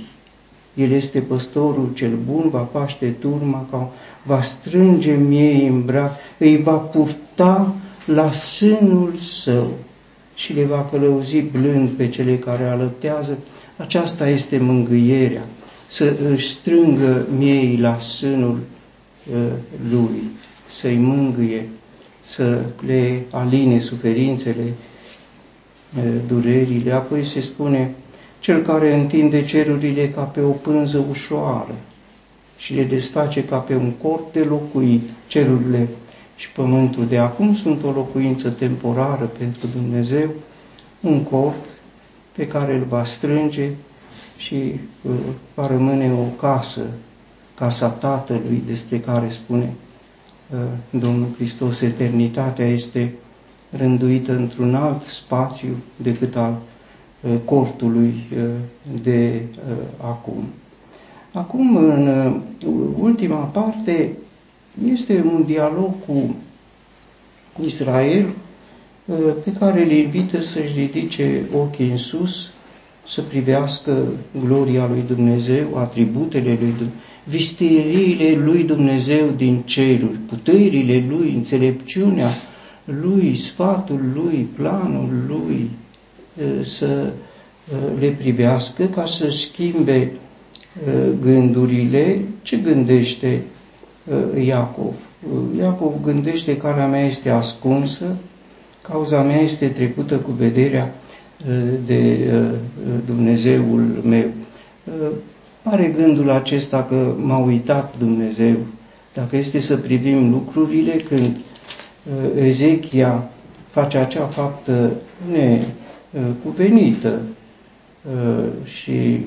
El 0.74 0.92
este 0.92 1.20
păstorul 1.20 1.90
cel 1.94 2.18
bun, 2.32 2.50
va 2.50 2.60
paște 2.60 3.16
turma, 3.20 3.68
ca 3.72 3.92
va 4.24 4.42
strânge 4.42 5.14
miei 5.14 5.68
în 5.68 5.86
braț, 5.86 6.12
îi 6.38 6.58
va 6.58 6.76
purta 6.76 7.76
la 8.06 8.32
sânul 8.32 9.14
său 9.20 9.72
și 10.42 10.54
le 10.54 10.64
va 10.64 10.88
călăuzi 10.92 11.42
blând 11.42 11.90
pe 11.90 12.10
cele 12.10 12.38
care 12.38 12.64
alăptează. 12.64 13.38
Aceasta 13.78 14.30
este 14.30 14.58
mângâierea, 14.58 15.44
să 15.88 16.14
își 16.32 16.50
strângă 16.50 17.28
miei 17.38 17.78
la 17.78 17.98
sânul 17.98 18.60
uh, 19.34 19.52
lui, 19.92 20.22
să-i 20.70 20.96
mângâie, 20.96 21.70
să 22.22 22.62
le 22.86 23.22
aline 23.32 23.80
suferințele, 23.80 24.74
uh, 25.98 26.04
durerile. 26.28 26.92
Apoi 26.92 27.24
se 27.24 27.40
spune, 27.40 27.96
cel 28.40 28.62
care 28.62 28.94
întinde 28.94 29.46
cerurile 29.46 30.10
ca 30.10 30.22
pe 30.22 30.42
o 30.42 30.50
pânză 30.52 31.06
ușoară 31.10 31.76
și 32.58 32.74
le 32.74 32.84
desface 32.84 33.44
ca 33.44 33.58
pe 33.58 33.76
un 33.76 33.92
cort 33.92 34.34
de 34.34 34.44
locuit, 34.44 35.10
cerurile 35.28 35.88
și 36.42 36.52
pământul 36.52 37.06
de 37.06 37.18
acum 37.18 37.56
sunt 37.56 37.84
o 37.84 37.92
locuință 37.92 38.50
temporară 38.50 39.26
pentru 39.26 39.68
Dumnezeu, 39.68 40.30
un 41.02 41.24
cort 41.24 41.66
pe 42.36 42.48
care 42.48 42.76
îl 42.76 42.84
va 42.84 43.06
strânge 43.06 43.70
și 44.38 44.56
uh, 45.02 45.12
va 45.54 45.68
rămâne 45.68 46.14
o 46.14 46.24
casă, 46.40 46.82
casa 47.56 47.90
Tatălui 47.90 48.64
despre 48.68 49.00
care 49.00 49.30
spune 49.30 49.74
uh, 50.54 50.60
Domnul 51.02 51.28
Hristos, 51.36 51.82
eternitatea 51.82 52.68
este 52.68 53.14
rânduită 53.78 54.36
într-un 54.36 54.76
alt 54.76 55.04
spațiu 55.04 55.76
decât 55.96 56.36
al 56.36 56.58
uh, 57.22 57.32
cortului 57.46 58.24
de 59.02 59.42
acum. 59.98 60.44
Acum, 61.32 61.76
în 61.76 62.34
ultima 63.00 63.38
parte, 63.38 64.18
este 64.92 65.24
un 65.26 65.44
dialog 65.46 65.94
cu, 66.06 66.36
cu 67.54 67.64
Israel 67.66 68.26
pe 69.44 69.54
care 69.60 69.84
îl 69.84 69.92
invită 69.92 70.42
să-și 70.42 70.74
ridice 70.76 71.42
ochii 71.56 71.90
în 71.90 71.98
sus, 71.98 72.52
să 73.08 73.22
privească 73.22 74.08
gloria 74.48 74.88
lui 74.88 75.04
Dumnezeu, 75.08 75.78
atributele 75.78 76.50
lui 76.50 76.58
Dumnezeu, 76.58 76.88
visteriile 77.24 78.36
lui 78.44 78.64
Dumnezeu 78.64 79.28
din 79.38 79.62
ceruri, 79.66 80.18
puterile 80.28 81.06
lui, 81.10 81.34
înțelepciunea 81.36 82.30
lui, 82.84 83.36
sfatul 83.36 84.00
lui, 84.14 84.48
planul 84.56 85.10
lui, 85.28 85.70
să 86.64 87.14
le 88.00 88.08
privească 88.08 88.86
ca 88.86 89.06
să 89.06 89.30
schimbe 89.30 90.12
gândurile, 91.22 92.22
ce 92.42 92.58
gândește 92.58 93.42
Iacov. 94.46 94.94
Iacov 95.58 95.94
gândește 96.04 96.58
calea 96.58 96.88
mea 96.88 97.06
este 97.06 97.30
ascunsă, 97.30 98.06
cauza 98.82 99.22
mea 99.22 99.40
este 99.40 99.68
trecută 99.68 100.16
cu 100.16 100.32
vederea 100.32 100.94
de 101.86 102.18
Dumnezeul 103.06 104.02
meu. 104.04 104.26
Are 105.64 105.94
gândul 105.98 106.30
acesta 106.30 106.84
că 106.84 107.16
m-a 107.18 107.38
uitat 107.38 107.94
Dumnezeu. 107.98 108.56
Dacă 109.14 109.38
este 109.38 109.60
să 109.60 109.78
privim 109.78 110.30
lucrurile, 110.30 110.92
când 110.92 111.36
Ezechia 112.36 113.30
face 113.70 113.98
acea 113.98 114.26
faptă 114.26 114.92
necuvenită 115.32 117.22
și 118.64 119.20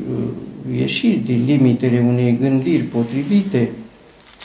ieși 0.77 1.09
din 1.25 1.45
limitele 1.45 2.05
unei 2.09 2.39
gândiri 2.41 2.83
potrivite, 2.83 3.71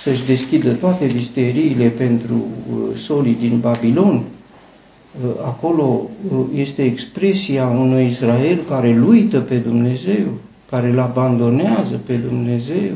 să-și 0.01 0.25
deschidă 0.25 0.71
toate 0.71 1.05
visteriile 1.05 1.87
pentru 1.87 2.33
uh, 2.33 2.95
solii 2.95 3.37
din 3.39 3.59
Babilon. 3.59 4.15
Uh, 4.15 5.29
acolo 5.45 6.01
uh, 6.31 6.45
este 6.55 6.83
expresia 6.83 7.67
unui 7.67 8.05
Israel 8.05 8.59
care 8.67 8.89
îl 8.89 9.07
uită 9.07 9.39
pe 9.39 9.55
Dumnezeu, 9.55 10.25
care 10.69 10.87
îl 10.89 10.99
abandonează 10.99 11.99
pe 12.05 12.13
Dumnezeu. 12.13 12.91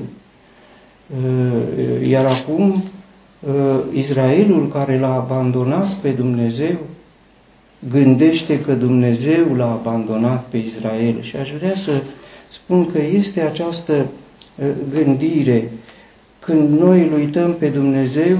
Iar 2.07 2.25
acum 2.25 2.83
Israelul 3.93 4.67
care 4.67 4.99
l-a 4.99 5.13
abandonat 5.13 5.93
pe 5.93 6.09
Dumnezeu 6.09 6.77
gândește 7.89 8.61
că 8.61 8.73
Dumnezeu 8.73 9.55
l-a 9.55 9.71
abandonat 9.71 10.45
pe 10.49 10.57
Israel. 10.57 11.21
Și 11.21 11.35
aș 11.35 11.51
vrea 11.51 11.75
să 11.75 11.91
spun 12.49 12.91
că 12.91 13.01
este 13.01 13.41
această 13.41 14.05
gândire 14.93 15.69
când 16.45 16.79
noi 16.79 17.03
îl 17.07 17.13
uităm 17.13 17.53
pe 17.53 17.67
Dumnezeu, 17.67 18.37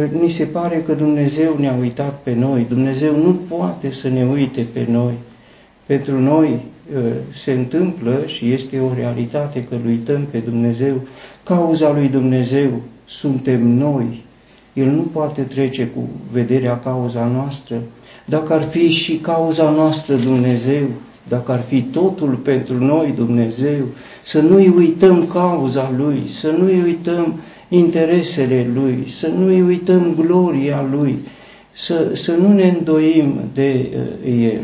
ă, 0.00 0.06
ni 0.20 0.30
se 0.30 0.44
pare 0.44 0.82
că 0.86 0.92
Dumnezeu 0.92 1.56
ne-a 1.58 1.76
uitat 1.80 2.20
pe 2.22 2.34
noi. 2.34 2.66
Dumnezeu 2.68 3.16
nu 3.16 3.38
poate 3.48 3.90
să 3.90 4.08
ne 4.08 4.24
uite 4.24 4.66
pe 4.72 4.86
noi. 4.90 5.12
Pentru 5.86 6.20
noi 6.20 6.60
ă, 6.96 7.00
se 7.34 7.52
întâmplă 7.52 8.22
și 8.26 8.52
este 8.52 8.80
o 8.80 8.94
realitate 8.94 9.64
că 9.64 9.74
îl 9.74 9.86
uităm 9.86 10.26
pe 10.30 10.38
Dumnezeu. 10.38 10.94
Cauza 11.42 11.92
lui 11.92 12.08
Dumnezeu 12.08 12.70
suntem 13.04 13.68
noi. 13.68 14.24
El 14.72 14.86
nu 14.86 15.02
poate 15.12 15.42
trece 15.42 15.86
cu 15.86 16.08
vederea 16.32 16.78
cauza 16.78 17.24
noastră. 17.26 17.76
Dacă 18.24 18.52
ar 18.52 18.62
fi 18.62 18.88
și 18.88 19.16
cauza 19.16 19.70
noastră 19.70 20.14
Dumnezeu, 20.14 20.84
dacă 21.28 21.52
ar 21.52 21.62
fi 21.62 21.82
totul 21.82 22.28
pentru 22.34 22.84
noi 22.84 23.12
Dumnezeu, 23.16 23.86
să 24.22 24.40
nu-i 24.40 24.68
uităm 24.76 25.26
cauza 25.26 25.92
Lui, 25.96 26.22
să 26.26 26.50
nu-i 26.50 26.82
uităm 26.82 27.40
interesele 27.68 28.70
Lui, 28.74 29.04
să 29.08 29.28
nu-i 29.28 29.62
uităm 29.62 30.14
gloria 30.16 30.86
Lui, 30.90 31.18
să, 31.72 32.10
să 32.14 32.32
nu 32.32 32.52
ne 32.52 32.68
îndoim 32.78 33.40
de 33.54 33.90
uh, 34.24 34.42
El. 34.42 34.60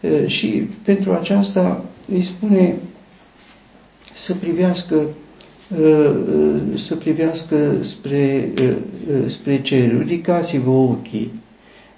Uh, 0.00 0.26
și 0.26 0.48
pentru 0.84 1.12
aceasta 1.12 1.84
îi 2.12 2.22
spune 2.22 2.76
să 4.14 4.34
privească 4.34 4.94
uh, 5.80 6.10
să 6.74 6.94
privească 6.94 7.56
spre, 7.80 8.52
uh, 8.60 8.72
uh, 9.10 9.22
spre 9.26 9.62
ceruri, 9.62 9.98
ridicați-vă 9.98 10.70
ochii, 10.70 11.30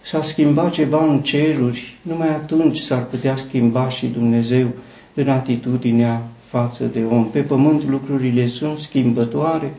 s-a 0.02 0.22
schimbat 0.22 0.72
ceva 0.72 1.04
în 1.04 1.20
ceruri, 1.20 1.96
numai 2.02 2.28
atunci 2.28 2.78
s-ar 2.78 3.04
putea 3.04 3.36
schimba 3.36 3.88
și 3.88 4.06
Dumnezeu 4.06 4.68
în 5.14 5.28
atitudinea 5.28 6.22
față 6.44 6.84
de 6.92 7.02
om. 7.10 7.30
Pe 7.30 7.40
pământ 7.40 7.88
lucrurile 7.88 8.46
sunt 8.46 8.78
schimbătoare, 8.78 9.74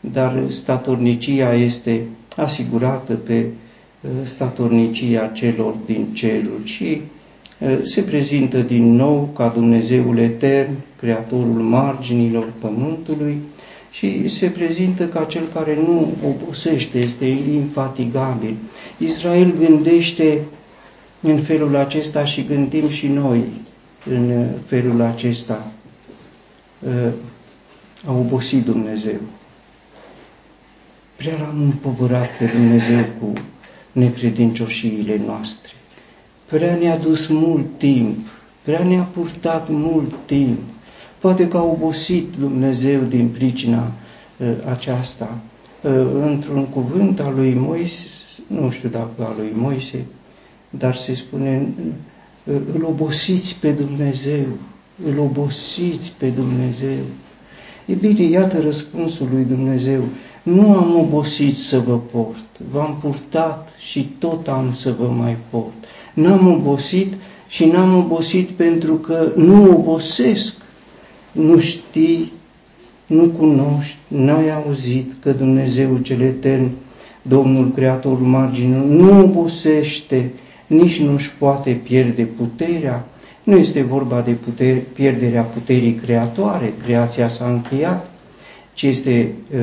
dar 0.00 0.42
statornicia 0.48 1.54
este 1.54 2.00
asigurată 2.36 3.14
pe 3.14 3.44
uh, 4.00 4.10
statornicia 4.24 5.26
celor 5.26 5.74
din 5.86 6.06
ceruri 6.12 6.64
și 6.64 7.00
uh, 7.58 7.78
se 7.82 8.00
prezintă 8.00 8.58
din 8.58 8.94
nou 8.94 9.30
ca 9.36 9.48
Dumnezeul 9.48 10.18
etern, 10.18 10.70
Creatorul 10.96 11.60
marginilor 11.60 12.52
pământului 12.58 13.38
și 13.90 14.28
se 14.28 14.46
prezintă 14.46 15.06
ca 15.06 15.24
cel 15.24 15.42
care 15.54 15.74
nu 15.74 16.12
obosește, 16.26 16.98
este 16.98 17.26
infatigabil. 17.26 18.54
Israel 18.98 19.54
gândește 19.58 20.40
în 21.20 21.38
felul 21.38 21.76
acesta 21.76 22.24
și 22.24 22.44
gândim 22.44 22.88
și 22.88 23.06
noi 23.06 23.44
în 24.10 24.48
felul 24.66 25.00
acesta. 25.00 25.66
A 28.06 28.12
obosit 28.12 28.64
Dumnezeu. 28.64 29.20
Prea 31.16 31.36
l-am 31.40 31.62
împovărat 31.62 32.28
pe 32.38 32.44
Dumnezeu 32.44 33.04
cu 33.20 33.32
necredincioșiile 33.92 35.20
noastre. 35.26 35.72
Prea 36.44 36.74
ne-a 36.74 36.96
dus 36.96 37.26
mult 37.26 37.66
timp, 37.76 38.18
prea 38.62 38.84
ne-a 38.84 39.02
purtat 39.02 39.68
mult 39.68 40.12
timp. 40.26 40.58
Poate 41.18 41.48
că 41.48 41.56
a 41.56 41.62
obosit 41.62 42.36
Dumnezeu 42.38 43.00
din 43.00 43.28
pricina 43.28 43.92
uh, 44.36 44.46
aceasta. 44.70 45.38
Uh, 45.80 45.90
într-un 46.20 46.66
cuvânt 46.66 47.20
al 47.20 47.34
lui 47.34 47.54
Moise, 47.54 48.04
nu 48.46 48.70
știu 48.70 48.88
dacă 48.88 49.10
al 49.18 49.34
lui 49.38 49.52
Moise, 49.54 50.04
dar 50.70 50.94
se 50.94 51.14
spune, 51.14 51.66
uh, 52.44 52.54
îl 52.74 52.84
obosiți 52.84 53.56
pe 53.60 53.70
Dumnezeu, 53.70 54.46
îl 55.04 55.18
obosiți 55.18 56.12
pe 56.18 56.28
Dumnezeu. 56.28 57.04
E 57.86 57.92
bine, 57.92 58.22
iată 58.22 58.60
răspunsul 58.60 59.28
lui 59.32 59.44
Dumnezeu. 59.44 60.02
Nu 60.42 60.76
am 60.76 60.96
obosit 60.96 61.56
să 61.56 61.78
vă 61.78 61.98
port, 61.98 62.60
v-am 62.70 62.98
purtat 63.00 63.72
și 63.78 64.08
tot 64.18 64.48
am 64.48 64.74
să 64.74 64.94
vă 64.98 65.06
mai 65.06 65.36
port. 65.50 65.84
N-am 66.14 66.46
obosit 66.46 67.14
și 67.48 67.64
n-am 67.64 67.96
obosit 67.96 68.48
pentru 68.48 68.94
că 68.94 69.32
nu 69.36 69.70
obosesc. 69.70 70.56
Nu 71.32 71.58
știi, 71.58 72.32
nu 73.06 73.28
cunoști, 73.28 73.96
n-ai 74.08 74.50
auzit 74.50 75.12
că 75.20 75.32
Dumnezeu 75.32 75.96
cel 75.96 76.20
Etern, 76.20 76.70
Domnul 77.28 77.70
Creator 77.70 78.20
marginul, 78.20 78.86
nu 78.88 79.20
obosește, 79.20 80.30
nici 80.66 81.00
nu-și 81.00 81.32
poate 81.34 81.70
pierde 81.70 82.22
puterea. 82.22 83.04
Nu 83.42 83.56
este 83.56 83.82
vorba 83.82 84.20
de 84.20 84.30
putere, 84.30 84.86
pierderea 84.92 85.42
puterii 85.42 85.94
creatoare, 85.94 86.72
creația 86.84 87.28
s-a 87.28 87.46
încheiat, 87.48 88.10
ci 88.72 88.82
este 88.82 89.32
uh, 89.54 89.60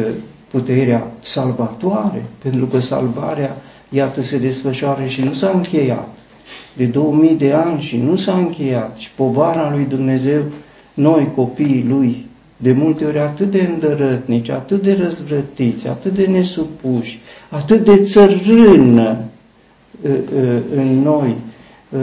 puterea 0.51 1.11
salvatoare, 1.19 2.23
pentru 2.41 2.65
că 2.65 2.79
salvarea, 2.79 3.57
iată, 3.89 4.21
se 4.21 4.37
desfășoară 4.37 5.05
și 5.05 5.23
nu 5.23 5.31
s-a 5.31 5.51
încheiat 5.55 6.07
de 6.73 6.85
2000 6.85 7.35
de 7.35 7.51
ani 7.53 7.81
și 7.81 7.97
nu 7.97 8.15
s-a 8.15 8.33
încheiat. 8.37 8.97
Și 8.97 9.11
povara 9.11 9.71
lui 9.71 9.85
Dumnezeu, 9.89 10.41
noi 10.93 11.31
copiii 11.35 11.85
lui, 11.87 12.25
de 12.57 12.71
multe 12.71 13.05
ori 13.05 13.19
atât 13.19 13.51
de 13.51 13.69
îndărătnici, 13.73 14.49
atât 14.49 14.81
de 14.81 14.93
răzvrătiți, 14.93 15.87
atât 15.87 16.13
de 16.13 16.25
nesupuși, 16.25 17.19
atât 17.51 17.83
de 17.83 18.03
țărână 18.03 19.17
ă, 20.05 20.09
ă, 20.09 20.61
în 20.75 21.01
noi, 21.01 21.35
ă, 21.95 21.99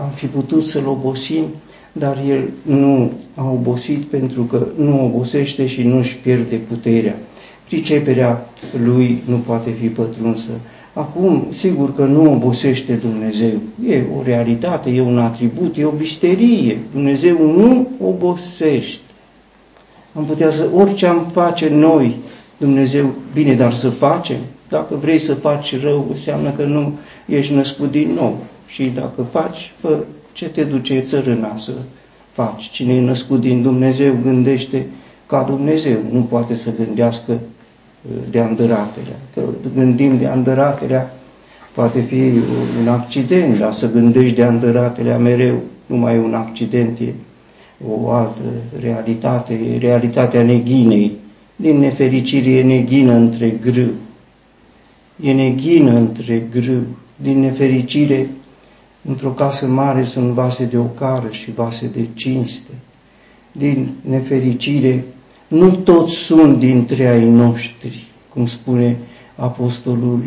am 0.00 0.10
fi 0.14 0.26
putut 0.26 0.64
să-l 0.64 0.86
obosim, 0.86 1.44
dar 1.92 2.18
el 2.28 2.50
nu 2.62 3.12
a 3.34 3.50
obosit 3.50 4.04
pentru 4.04 4.42
că 4.42 4.66
nu 4.76 5.04
obosește 5.04 5.66
și 5.66 5.82
nu 5.82 5.96
își 5.96 6.16
pierde 6.16 6.56
puterea. 6.56 7.18
Priceperea 7.64 8.48
lui 8.84 9.22
nu 9.24 9.36
poate 9.36 9.70
fi 9.70 9.88
pătrunsă. 9.88 10.48
Acum, 10.92 11.46
sigur 11.56 11.94
că 11.94 12.04
nu 12.04 12.32
obosește 12.32 12.92
Dumnezeu. 12.92 13.60
E 13.88 14.02
o 14.18 14.22
realitate, 14.22 14.90
e 14.90 15.00
un 15.00 15.18
atribut, 15.18 15.76
e 15.76 15.84
o 15.84 15.90
visterie. 15.90 16.78
Dumnezeu 16.92 17.56
nu 17.56 17.88
obosește. 18.00 19.00
Am 20.12 20.24
putea 20.24 20.50
să, 20.50 20.68
orice 20.74 21.06
am 21.06 21.26
face 21.32 21.68
noi, 21.68 22.16
Dumnezeu, 22.58 23.14
bine, 23.32 23.54
dar 23.54 23.72
să 23.72 23.90
facem. 23.90 24.36
Dacă 24.68 24.94
vrei 24.94 25.18
să 25.18 25.34
faci 25.34 25.80
rău, 25.80 26.06
înseamnă 26.10 26.50
că 26.50 26.64
nu 26.64 26.92
ești 27.26 27.54
născut 27.54 27.90
din 27.90 28.10
nou. 28.14 28.36
Și 28.66 28.84
dacă 28.84 29.22
faci, 29.22 29.72
fă 29.78 30.04
ce 30.32 30.48
te 30.48 30.64
duce 30.64 31.00
țărâna 31.00 31.56
să 31.56 31.72
faci. 32.32 32.70
Cine 32.70 32.94
e 32.94 33.00
născut 33.00 33.40
din 33.40 33.62
Dumnezeu 33.62 34.16
gândește 34.22 34.86
ca 35.26 35.42
Dumnezeu, 35.42 35.96
nu 36.12 36.20
poate 36.20 36.54
să 36.54 36.70
gândească 36.76 37.32
uh, 37.32 38.16
de 38.30 38.40
andăratelea. 38.40 39.16
Că 39.34 39.42
gândim 39.74 40.18
de 40.18 40.26
andăratelea 40.26 41.14
poate 41.74 42.00
fi 42.00 42.32
un 42.80 42.88
accident, 42.88 43.58
dar 43.58 43.72
să 43.72 43.90
gândești 43.90 44.36
de 44.36 44.42
andăratelea 44.42 45.18
mereu, 45.18 45.60
nu 45.86 45.96
mai 45.96 46.14
e 46.14 46.18
un 46.18 46.34
accident, 46.34 46.98
e 46.98 47.12
o 47.88 48.10
altă 48.10 48.40
realitate, 48.80 49.54
e 49.54 49.78
realitatea 49.78 50.42
neghinei. 50.42 51.16
Din 51.60 51.78
nefericire 51.78 52.50
e 52.50 52.62
neghină 52.62 53.12
între 53.12 53.50
grâu. 53.50 53.92
E 55.22 55.32
neghină 55.32 55.90
între 55.90 56.48
grâu. 56.50 56.82
Din 57.16 57.40
nefericire 57.40 58.30
Într-o 59.08 59.28
casă 59.28 59.66
mare 59.66 60.04
sunt 60.04 60.30
vase 60.30 60.64
de 60.64 60.78
ocară 60.78 61.28
și 61.30 61.52
vase 61.52 61.86
de 61.86 62.06
cinste. 62.14 62.70
Din 63.52 63.88
nefericire, 64.08 65.04
nu 65.48 65.70
toți 65.70 66.14
sunt 66.14 66.58
dintre 66.58 67.08
ai 67.08 67.28
noștri, 67.28 68.04
cum 68.34 68.46
spune 68.46 68.96
apostolul 69.36 70.20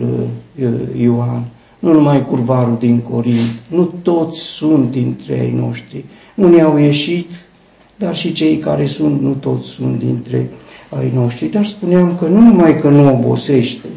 uh, 0.59 1.01
Ioan, 1.01 1.45
nu 1.79 1.93
numai 1.93 2.25
curvarul 2.25 2.77
din 2.79 2.99
Corint, 2.99 3.63
nu 3.67 3.93
toți 4.01 4.39
sunt 4.39 4.91
dintre 4.91 5.39
ai 5.39 5.51
noștri. 5.51 6.05
Nu 6.35 6.49
ne-au 6.49 6.77
ieșit, 6.77 7.31
dar 7.95 8.15
și 8.15 8.31
cei 8.31 8.57
care 8.57 8.85
sunt, 8.85 9.21
nu 9.21 9.33
toți 9.33 9.67
sunt 9.67 9.99
dintre 9.99 10.49
ai 10.99 11.11
noștri. 11.13 11.47
Dar 11.47 11.65
spuneam 11.65 12.17
că 12.19 12.25
nu 12.25 12.39
numai 12.39 12.79
că 12.79 12.89
nu 12.89 13.13
obosește, 13.13 13.87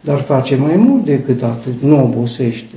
dar 0.00 0.20
face 0.20 0.56
mai 0.56 0.76
mult 0.76 1.04
decât 1.04 1.42
atât, 1.42 1.82
nu 1.82 2.02
obosește 2.02 2.74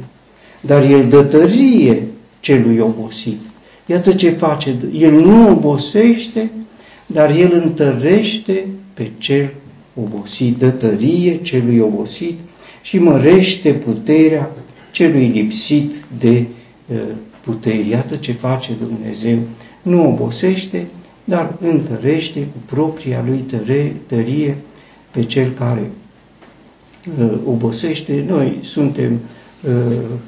dar 0.66 0.84
el 0.84 1.08
dă 1.08 1.24
tărie 1.24 2.04
celui 2.40 2.78
obosit. 2.78 3.40
Iată 3.86 4.14
ce 4.14 4.30
face. 4.30 4.76
El 4.94 5.12
nu 5.12 5.50
obosește, 5.50 6.52
dar 7.06 7.30
el 7.36 7.62
întărește 7.64 8.68
pe 8.94 9.12
cel 9.18 9.54
obosit, 10.04 10.58
dă 10.58 10.70
tărie 10.70 11.38
celui 11.42 11.80
obosit 11.80 12.40
și 12.82 13.00
mărește 13.00 13.72
puterea 13.72 14.52
celui 14.92 15.28
lipsit 15.28 15.92
de 16.20 16.46
uh, 16.88 16.98
putere. 17.44 17.86
Iată 17.90 18.16
ce 18.16 18.32
face 18.32 18.72
Dumnezeu. 18.80 19.38
Nu 19.82 20.08
obosește, 20.08 20.88
dar 21.24 21.58
întărește 21.60 22.40
cu 22.40 22.58
propria 22.66 23.24
lui 23.26 23.38
tăre, 23.38 23.96
tărie 24.08 24.58
pe 25.12 25.24
cel 25.24 25.52
care 25.52 25.92
uh, 27.20 27.32
obosește. 27.46 28.24
Noi 28.28 28.60
suntem 28.62 29.20
Uh, 29.68 29.72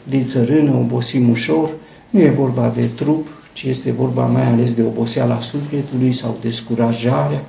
din 0.03 0.25
țărână, 0.25 0.71
obosim 0.71 1.29
ușor, 1.29 1.69
nu 2.09 2.19
e 2.19 2.29
vorba 2.29 2.69
de 2.75 2.85
trup, 2.85 3.27
ci 3.53 3.63
este 3.63 3.91
vorba 3.91 4.25
mai 4.25 4.45
ales 4.45 4.73
de 4.73 4.81
oboseala 4.81 5.39
sufletului 5.39 6.13
sau 6.13 6.37
descurajarea 6.41 7.45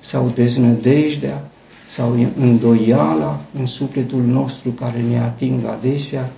sau 0.00 0.32
deznădejdea 0.34 1.50
sau 1.88 2.16
îndoiala 2.40 3.40
în 3.58 3.66
sufletul 3.66 4.22
nostru 4.22 4.70
care 4.70 5.04
ne 5.10 5.18
ating 5.18 5.64
adesea 5.64 6.30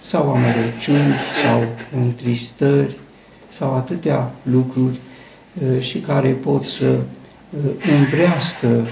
sau 0.00 0.22
amărăciuni 0.22 1.14
sau 1.44 1.62
întristări 2.02 2.96
sau 3.48 3.74
atâtea 3.74 4.32
lucruri 4.42 4.94
uh, 4.94 5.13
și 5.78 5.98
care 5.98 6.28
pot 6.28 6.64
să 6.64 6.86
uh, 6.86 7.70
îmbrească 8.00 8.86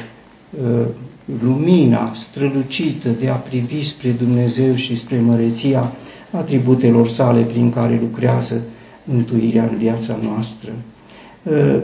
lumina 1.42 2.12
strălucită 2.14 3.08
de 3.20 3.28
a 3.28 3.34
privi 3.34 3.84
spre 3.84 4.10
Dumnezeu 4.10 4.74
și 4.74 4.96
spre 4.96 5.20
măreția 5.20 5.92
atributelor 6.30 7.08
sale 7.08 7.40
prin 7.40 7.70
care 7.70 7.98
lucrează 8.00 8.62
mântuirea 9.04 9.62
în 9.62 9.76
viața 9.76 10.18
noastră. 10.22 10.72
Ă, 11.50 11.80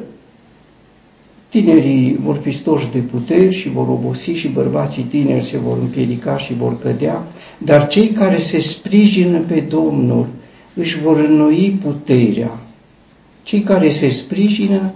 tinerii 1.48 2.16
vor 2.20 2.36
fi 2.36 2.50
stoși 2.50 2.90
de 2.90 2.98
puteri 2.98 3.54
și 3.54 3.68
vor 3.68 3.88
obosi 3.88 4.30
și 4.30 4.48
bărbații 4.48 5.02
tineri 5.02 5.44
se 5.44 5.58
vor 5.58 5.78
împiedica 5.80 6.36
și 6.36 6.54
vor 6.54 6.78
cădea, 6.78 7.26
dar 7.58 7.86
cei 7.86 8.08
care 8.08 8.38
se 8.38 8.60
sprijină 8.60 9.38
pe 9.38 9.60
Domnul 9.60 10.26
își 10.74 11.00
vor 11.00 11.18
înnoi 11.18 11.78
puterea. 11.82 12.58
Cei 13.48 13.60
care 13.60 13.90
se 13.90 14.08
sprijină 14.08 14.92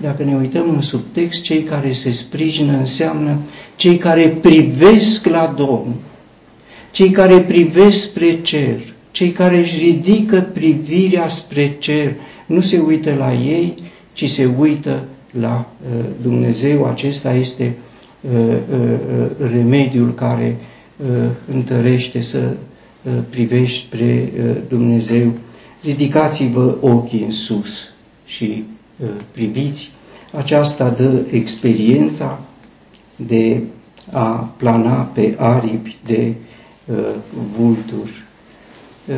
dacă 0.00 0.22
ne 0.24 0.36
uităm 0.36 0.70
în 0.70 0.80
subtext, 0.80 1.42
cei 1.42 1.62
care 1.62 1.92
se 1.92 2.12
sprijină 2.12 2.76
înseamnă 2.76 3.36
cei 3.76 3.96
care 3.96 4.28
privesc 4.28 5.26
la 5.26 5.54
Domnul, 5.56 5.94
cei 6.90 7.10
care 7.10 7.40
privesc 7.40 8.02
spre 8.02 8.40
cer, 8.42 8.80
cei 9.10 9.30
care 9.30 9.58
își 9.58 9.84
ridică 9.84 10.40
privirea 10.40 11.28
spre 11.28 11.76
cer, 11.78 12.14
nu 12.46 12.60
se 12.60 12.78
uită 12.78 13.14
la 13.14 13.32
ei, 13.32 13.74
ci 14.12 14.30
se 14.30 14.50
uită 14.58 15.04
la 15.40 15.70
uh, 15.82 16.04
Dumnezeu. 16.22 16.86
Acesta 16.86 17.34
este 17.34 17.74
uh, 18.20 18.30
uh, 18.30 18.56
uh 18.70 19.50
remediul 19.52 20.14
care 20.14 20.56
uh, 20.96 21.06
întărește 21.54 22.20
să 22.20 22.38
uh, 23.02 23.12
privești 23.30 23.78
spre 23.86 24.32
uh, 24.36 24.56
Dumnezeu. 24.68 25.32
Ridicați-vă 25.84 26.76
ochii 26.80 27.22
în 27.22 27.32
sus 27.32 27.92
și 28.24 28.64
Uh, 29.02 29.08
priviți, 29.30 29.90
aceasta 30.36 30.88
dă 30.90 31.20
experiența 31.30 32.40
de 33.16 33.62
a 34.12 34.52
plana 34.56 34.92
pe 34.92 35.34
aripi 35.38 35.96
de 36.04 36.34
uh, 36.84 36.96
vulturi. 37.56 38.22
Uh, 39.08 39.14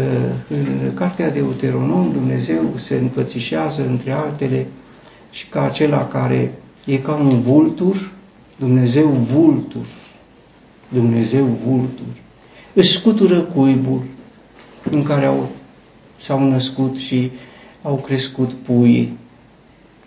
în 0.48 0.94
cartea 0.94 1.31
de 1.31 1.40
Deuteronom 1.40 2.12
Dumnezeu 2.12 2.74
se 2.87 2.94
înfățișează 2.94 3.87
între 3.87 4.12
altele 4.12 4.66
și 5.31 5.46
ca 5.46 5.62
acela 5.62 6.09
care 6.09 6.55
e 6.85 6.96
ca 6.96 7.14
un 7.14 7.40
vultur, 7.40 8.12
Dumnezeu 8.59 9.09
vultur, 9.09 9.87
Dumnezeu 10.88 11.44
vultur, 11.44 12.07
își 12.74 12.98
scutură 12.98 13.40
cuibul 13.40 14.02
în 14.90 15.02
care 15.02 15.26
au, 15.26 15.48
s-au 16.27 16.49
născut 16.49 16.97
și 16.97 17.31
au 17.83 17.95
crescut 17.95 18.53
puii. 18.53 19.12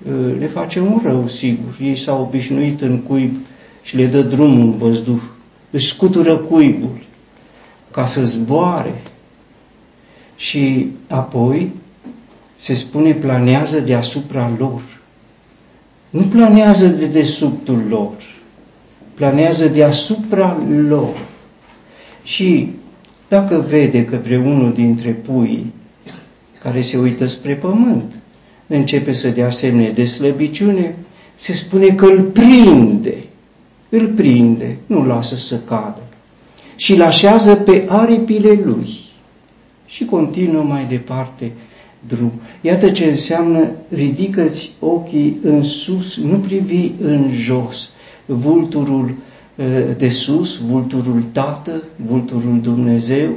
Uh, 0.06 0.36
le 0.40 0.48
face 0.48 0.80
un 0.80 1.02
rău, 1.04 1.28
sigur. 1.28 1.78
Ei 1.82 1.96
s-au 1.96 2.22
obișnuit 2.22 2.82
în 2.82 3.00
cuib 3.00 3.36
și 3.82 3.96
le 3.96 4.06
dă 4.06 4.22
drumul 4.22 4.62
în 4.62 4.78
văzduh. 4.78 5.22
Își 5.72 5.88
scutură 5.88 6.38
cuibul 6.38 6.98
ca 7.92 8.08
să 8.08 8.26
zboare. 8.26 9.02
Și 10.36 10.88
apoi 11.08 11.72
se 12.56 12.74
spune 12.74 13.14
planează 13.14 13.80
deasupra 13.80 14.52
lor. 14.58 14.82
Nu 16.10 16.22
planează 16.22 16.88
de 16.88 17.06
desubtul 17.06 17.82
lor, 17.90 18.14
planează 19.14 19.68
deasupra 19.68 20.58
lor. 20.88 21.28
Și 22.24 22.70
dacă 23.28 23.66
vede 23.68 24.06
că 24.06 24.20
vreunul 24.24 24.74
dintre 24.74 25.12
puii 25.12 25.74
care 26.64 26.82
se 26.82 26.98
uită 26.98 27.26
spre 27.26 27.56
pământ. 27.56 28.14
Începe 28.68 29.14
să 29.14 29.30
dea 29.30 29.50
semne 29.50 29.90
de 29.90 30.06
slăbiciune, 30.06 30.96
se 31.36 31.54
spune 31.54 31.88
că 31.88 32.06
îl 32.06 32.22
prinde, 32.22 33.18
îl 33.90 34.08
prinde, 34.08 34.78
nu 34.86 35.06
lasă 35.06 35.36
să 35.36 35.60
cadă. 35.60 36.02
Și 36.76 36.94
îl 36.94 37.02
așează 37.02 37.56
pe 37.56 37.86
aripile 37.88 38.60
lui. 38.64 38.90
Și 39.86 40.06
continuă 40.06 40.64
mai 40.64 40.86
departe 40.90 41.52
drum. 42.08 42.32
Iată 42.62 42.90
ce 42.90 43.06
înseamnă 43.06 43.72
ridică-ți 43.90 44.72
ochii 44.80 45.40
în 45.44 45.64
sus, 45.64 46.18
nu 46.18 46.38
privi 46.38 46.92
în 47.02 47.32
jos. 47.32 47.90
Vulturul 48.26 49.14
ă, 49.60 49.94
de 49.98 50.10
sus, 50.10 50.58
vulturul 50.58 51.24
Tată, 51.32 51.84
vulturul 51.96 52.60
Dumnezeu, 52.62 53.30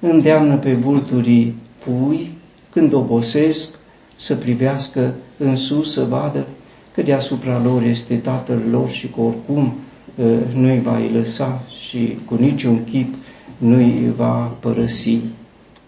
îndeamnă 0.00 0.56
pe 0.56 0.72
vulturii 0.72 1.54
pui, 1.78 2.30
când 2.74 2.92
obosesc, 2.92 3.68
să 4.16 4.34
privească 4.34 5.14
în 5.36 5.56
sus, 5.56 5.92
să 5.92 6.04
vadă 6.04 6.46
că 6.94 7.02
deasupra 7.02 7.62
lor 7.62 7.82
este 7.82 8.14
Tatăl 8.14 8.60
lor 8.70 8.88
și 8.88 9.08
că 9.08 9.20
oricum 9.20 9.74
ă, 10.22 10.24
nu 10.54 10.68
îi 10.68 10.80
va 10.80 10.98
lăsa 11.12 11.62
și 11.88 12.18
cu 12.24 12.34
niciun 12.34 12.84
chip 12.84 13.14
nu 13.58 13.76
îi 13.76 14.12
va 14.16 14.56
părăsi. 14.60 15.18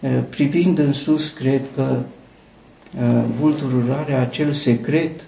Ă, 0.03 0.21
privind 0.29 0.77
în 0.77 0.93
sus, 0.93 1.33
cred 1.33 1.61
că 1.75 1.99
ă, 3.01 3.23
vulturul 3.39 3.91
are 3.99 4.13
acel 4.13 4.51
secret 4.51 5.25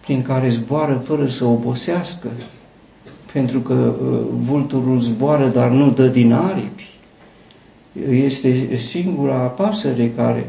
prin 0.00 0.22
care 0.22 0.48
zboară 0.48 1.02
fără 1.04 1.26
să 1.26 1.44
obosească, 1.44 2.28
pentru 3.32 3.60
că 3.60 3.94
vulturul 4.30 5.00
zboară, 5.00 5.46
dar 5.46 5.70
nu 5.70 5.90
dă 5.90 6.06
din 6.06 6.32
aripi. 6.32 6.90
Este 8.10 8.76
singura 8.76 9.36
pasăre 9.36 10.12
care 10.16 10.46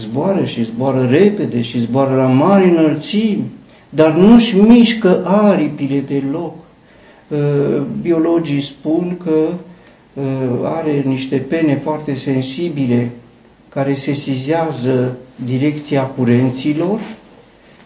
zboară 0.00 0.44
și 0.44 0.64
zboară 0.64 1.08
repede 1.10 1.60
și 1.62 1.78
zboară 1.78 2.14
la 2.14 2.26
mari 2.26 2.70
înălțimi, 2.70 3.44
dar 3.88 4.14
nu-și 4.14 4.56
mișcă 4.56 5.22
aripile 5.26 6.04
deloc. 6.08 6.54
Uh, 7.28 7.82
biologii 8.02 8.60
spun 8.60 9.16
că 9.24 9.48
uh, 10.14 10.24
are 10.62 11.02
niște 11.06 11.36
pene 11.36 11.76
foarte 11.76 12.14
sensibile 12.14 13.10
care 13.68 13.94
sesizează 13.94 15.16
direcția 15.44 16.02
curenților 16.02 17.00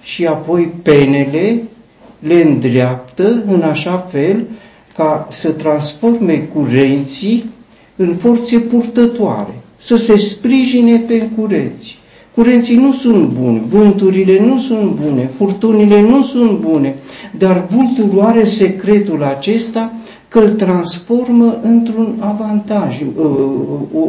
și 0.02 0.26
apoi 0.26 0.72
penele 0.82 1.62
le 2.18 2.42
îndreaptă 2.42 3.42
în 3.46 3.62
așa 3.62 3.96
fel 3.96 4.44
ca 4.96 5.26
să 5.30 5.50
transforme 5.50 6.36
curenții 6.38 7.44
în 7.96 8.16
forțe 8.16 8.58
purtătoare, 8.58 9.54
să 9.78 9.96
se 9.96 10.16
sprijine 10.16 10.96
pe 10.98 11.28
curenți. 11.36 11.98
Curenții 12.34 12.76
nu 12.76 12.92
sunt 12.92 13.28
buni, 13.28 13.62
vânturile 13.68 14.40
nu 14.40 14.58
sunt 14.58 14.90
bune, 14.90 15.26
furtunile 15.26 16.00
nu 16.00 16.22
sunt 16.22 16.58
bune, 16.58 16.94
dar 17.38 17.66
vulturul 17.70 18.20
are 18.20 18.44
secretul 18.44 19.22
acesta 19.22 19.92
că 20.28 20.38
îl 20.38 20.48
transformă 20.48 21.58
într-un 21.62 22.16
avantaj. 22.18 23.00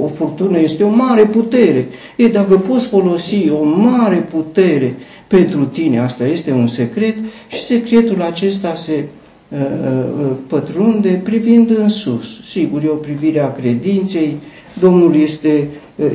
O 0.04 0.08
furtună 0.08 0.60
este 0.60 0.84
o 0.84 0.90
mare 0.90 1.24
putere. 1.24 1.88
E, 2.16 2.28
dacă 2.28 2.58
poți 2.58 2.88
folosi 2.88 3.50
o 3.50 3.64
mare 3.64 4.16
putere 4.16 4.96
pentru 5.28 5.66
tine, 5.66 6.00
asta 6.00 6.26
este 6.28 6.52
un 6.52 6.68
secret 6.68 7.16
și 7.48 7.64
secretul 7.64 8.22
acesta 8.22 8.74
se 8.74 9.04
uh, 9.50 9.58
uh, 9.60 10.32
pătrunde 10.48 11.22
privind 11.24 11.78
în 11.78 11.90
sus. 11.90 12.46
Sigur, 12.46 12.84
e 12.84 12.88
o 12.88 12.96
privire 12.96 13.40
a 13.40 13.52
credinței, 13.52 14.38
Domnul 14.80 15.16
este, 15.16 15.68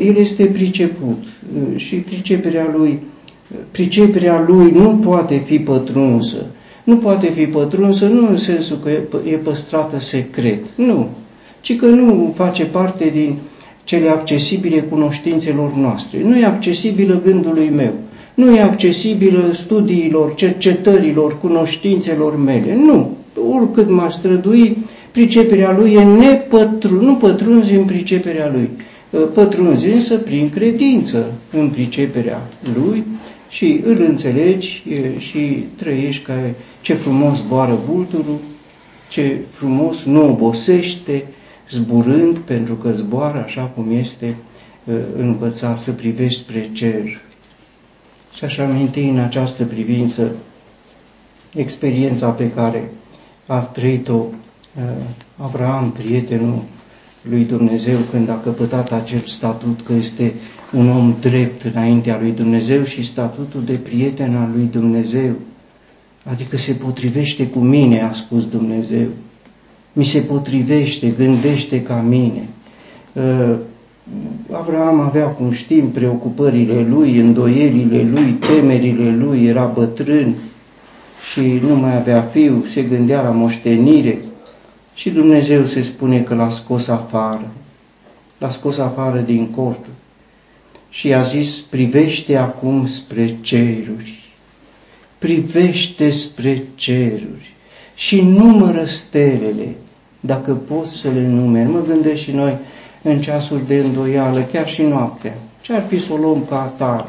El 0.06 0.16
este 0.16 0.44
priceput 0.44 1.24
și 1.76 1.96
priceperea 1.96 2.70
Lui, 2.76 2.98
priceperea 3.70 4.44
Lui 4.48 4.70
nu 4.70 4.88
poate 4.88 5.36
fi 5.36 5.58
pătrunsă. 5.58 6.46
Nu 6.84 6.96
poate 6.96 7.26
fi 7.26 7.46
pătrunsă 7.46 8.06
nu 8.06 8.28
în 8.28 8.36
sensul 8.36 8.78
că 8.82 8.90
e 9.30 9.36
păstrată 9.36 9.98
secret, 9.98 10.64
nu, 10.74 11.08
ci 11.60 11.76
că 11.76 11.86
nu 11.86 12.32
face 12.36 12.64
parte 12.64 13.10
din 13.12 13.36
cele 13.84 14.08
accesibile 14.08 14.80
cunoștințelor 14.80 15.72
noastre. 15.74 16.22
Nu 16.22 16.36
e 16.36 16.44
accesibilă 16.44 17.20
gândului 17.24 17.68
meu, 17.68 17.92
nu 18.34 18.54
e 18.54 18.60
accesibilă 18.60 19.50
studiilor, 19.52 20.34
cercetărilor, 20.34 21.38
cunoștințelor 21.38 22.36
mele. 22.36 22.74
Nu, 22.74 23.16
oricât 23.56 23.90
m-aș 23.90 24.12
strădui, 24.14 24.76
priceperea 25.10 25.76
lui 25.78 25.92
e 25.92 26.04
nepătru, 26.04 27.02
nu 27.02 27.14
pătrunzi 27.14 27.74
în 27.74 27.84
priceperea 27.84 28.50
lui, 28.52 28.70
pătrunzi 29.34 29.86
însă 29.86 30.16
prin 30.16 30.50
credință 30.50 31.32
în 31.52 31.70
priceperea 31.70 32.48
lui 32.74 33.04
și 33.48 33.80
îl 33.84 34.00
înțelegi 34.00 34.82
și 35.18 35.64
trăiești 35.76 36.22
ca 36.22 36.34
ce 36.80 36.94
frumos 36.94 37.38
zboară 37.38 37.78
vulturul, 37.86 38.38
ce 39.08 39.40
frumos 39.50 40.04
nu 40.04 40.28
obosește 40.28 41.24
zburând 41.70 42.38
pentru 42.38 42.74
că 42.74 42.90
zboară 42.90 43.42
așa 43.44 43.62
cum 43.62 43.90
este 43.90 44.36
învățat 45.16 45.78
să 45.78 45.90
privești 45.90 46.40
spre 46.40 46.70
cer. 46.72 47.20
Și 48.34 48.44
așa 48.44 48.64
aminti 48.64 49.00
în 49.00 49.18
această 49.18 49.64
privință 49.64 50.30
experiența 51.54 52.28
pe 52.28 52.50
care 52.50 52.90
a 53.46 53.58
trăit-o 53.58 54.24
Uh, 54.76 55.04
Avram, 55.36 55.90
prietenul 55.92 56.62
lui 57.28 57.44
Dumnezeu, 57.44 57.96
când 58.10 58.28
a 58.28 58.40
căpătat 58.42 58.92
acel 58.92 59.22
statut 59.24 59.80
că 59.84 59.92
este 59.92 60.32
un 60.72 60.88
om 60.88 61.14
drept 61.20 61.62
înaintea 61.62 62.18
lui 62.20 62.30
Dumnezeu 62.30 62.82
și 62.82 63.04
statutul 63.04 63.62
de 63.64 63.72
prieten 63.72 64.36
al 64.36 64.48
lui 64.54 64.68
Dumnezeu, 64.70 65.32
adică 66.22 66.56
se 66.56 66.72
potrivește 66.72 67.46
cu 67.46 67.58
mine, 67.58 68.02
a 68.02 68.12
spus 68.12 68.46
Dumnezeu. 68.46 69.06
Mi 69.92 70.04
se 70.04 70.20
potrivește, 70.20 71.14
gândește 71.18 71.82
ca 71.82 72.04
mine. 72.08 72.48
Uh, 73.12 73.56
Avram 74.52 75.00
avea, 75.00 75.24
cum 75.24 75.50
știm, 75.50 75.88
preocupările 75.88 76.86
lui, 76.88 77.18
îndoielile 77.18 78.08
lui, 78.10 78.32
temerile 78.32 79.16
lui, 79.16 79.44
era 79.44 79.64
bătrân 79.64 80.34
și 81.32 81.40
nu 81.40 81.74
mai 81.74 81.96
avea 81.96 82.20
fiu, 82.20 82.64
se 82.72 82.82
gândea 82.82 83.22
la 83.22 83.30
moștenire, 83.30 84.18
și 85.00 85.10
Dumnezeu 85.10 85.64
se 85.64 85.82
spune 85.82 86.20
că 86.20 86.34
l-a 86.34 86.48
scos 86.48 86.88
afară, 86.88 87.50
l-a 88.38 88.50
scos 88.50 88.78
afară 88.78 89.18
din 89.18 89.50
cort 89.50 89.84
și 90.90 91.08
i-a 91.08 91.22
zis, 91.22 91.60
privește 91.60 92.36
acum 92.36 92.86
spre 92.86 93.36
ceruri, 93.40 94.34
privește 95.18 96.10
spre 96.10 96.62
ceruri 96.74 97.54
și 97.94 98.20
numără 98.20 98.84
stelele, 98.84 99.74
dacă 100.20 100.52
poți 100.52 100.96
să 100.96 101.08
le 101.08 101.26
numeri. 101.26 101.70
Mă 101.70 101.82
gândesc 101.86 102.20
și 102.20 102.30
noi 102.30 102.58
în 103.02 103.20
ceasuri 103.20 103.66
de 103.66 103.76
îndoială, 103.76 104.40
chiar 104.52 104.68
și 104.68 104.82
noaptea. 104.82 105.34
Ce 105.60 105.72
ar 105.72 105.82
fi 105.82 105.98
să 105.98 106.12
o 106.12 106.16
luăm 106.16 106.44
ca 106.48 106.60
atare? 106.60 107.08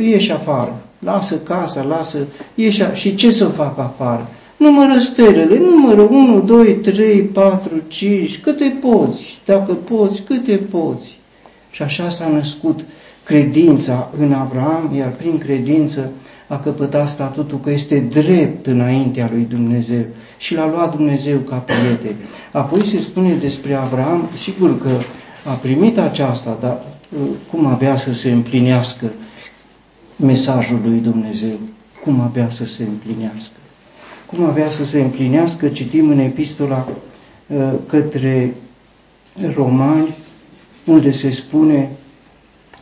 Ieși 0.00 0.32
afară, 0.32 0.82
lasă 0.98 1.38
casa, 1.38 1.82
lasă, 1.82 2.18
ieși 2.54 2.82
și 2.92 3.14
ce 3.14 3.30
să 3.30 3.44
fac 3.48 3.78
afară? 3.78 4.28
Numără 4.58 4.98
stelele, 4.98 5.58
numără 5.58 6.00
1, 6.02 6.40
2, 6.40 6.74
3, 6.74 7.20
4, 7.20 7.82
5, 7.88 8.40
câte 8.40 8.76
poți, 8.80 9.38
dacă 9.44 9.72
poți, 9.72 10.22
câte 10.22 10.56
poți. 10.56 11.18
Și 11.70 11.82
așa 11.82 12.08
s-a 12.08 12.28
născut 12.28 12.84
credința 13.24 14.10
în 14.18 14.32
Avram, 14.32 14.94
iar 14.96 15.08
prin 15.08 15.38
credință 15.38 16.10
a 16.48 16.58
căpătat 16.58 17.08
statutul 17.08 17.60
că 17.60 17.70
este 17.70 17.98
drept 17.98 18.66
înaintea 18.66 19.30
lui 19.32 19.46
Dumnezeu 19.48 20.04
și 20.38 20.54
l-a 20.54 20.70
luat 20.70 20.96
Dumnezeu 20.96 21.38
ca 21.38 21.56
prieten. 21.56 22.16
Apoi 22.52 22.84
se 22.84 23.00
spune 23.00 23.34
despre 23.34 23.74
Avram, 23.74 24.28
sigur 24.36 24.80
că 24.80 24.90
a 25.44 25.52
primit 25.52 25.98
aceasta, 25.98 26.58
dar 26.60 26.82
uh, 27.22 27.28
cum 27.50 27.66
avea 27.66 27.96
să 27.96 28.12
se 28.12 28.30
împlinească 28.30 29.06
mesajul 30.16 30.80
lui 30.84 30.98
Dumnezeu? 30.98 31.58
Cum 32.04 32.20
avea 32.20 32.50
să 32.50 32.64
se 32.64 32.82
împlinească? 32.82 33.57
Cum 34.32 34.44
avea 34.44 34.68
să 34.68 34.84
se 34.84 35.00
împlinească, 35.00 35.68
citim 35.68 36.10
în 36.10 36.18
epistola 36.18 36.88
uh, 37.46 37.72
către 37.86 38.54
romani, 39.54 40.08
unde 40.84 41.10
se 41.10 41.30
spune, 41.30 41.90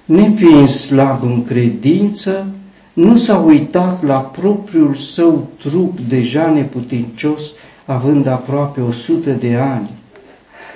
nefiind 0.05 0.69
slab 0.69 1.23
în 1.23 1.45
credință, 1.45 2.47
nu 2.93 3.17
s-a 3.17 3.39
uitat 3.39 4.05
la 4.05 4.19
propriul 4.19 4.95
său 4.95 5.49
trup 5.59 5.99
deja 6.09 6.51
neputincios, 6.51 7.51
având 7.85 8.27
aproape 8.27 8.81
o 8.81 8.91
sută 8.91 9.31
de 9.31 9.55
ani. 9.55 9.91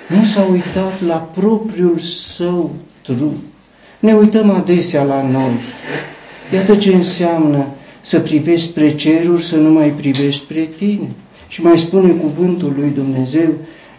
Nu 0.07 0.23
s-a 0.23 0.45
uitat 0.51 1.01
la 1.01 1.15
propriul 1.15 1.99
său 2.35 2.71
trup. 3.01 3.35
Ne 3.99 4.13
uităm 4.13 4.49
adesea 4.49 5.03
la 5.03 5.21
noi. 5.21 5.51
Iată 6.53 6.75
ce 6.75 6.93
înseamnă 6.93 7.65
să 8.01 8.19
privești 8.19 8.67
spre 8.67 8.95
ceruri, 8.95 9.43
să 9.43 9.57
nu 9.57 9.69
mai 9.71 9.89
privești 9.89 10.41
spre 10.41 10.69
tine. 10.77 11.09
Și 11.47 11.61
mai 11.61 11.77
spune 11.77 12.09
cuvântul 12.09 12.73
lui 12.77 12.91
Dumnezeu, 12.95 13.49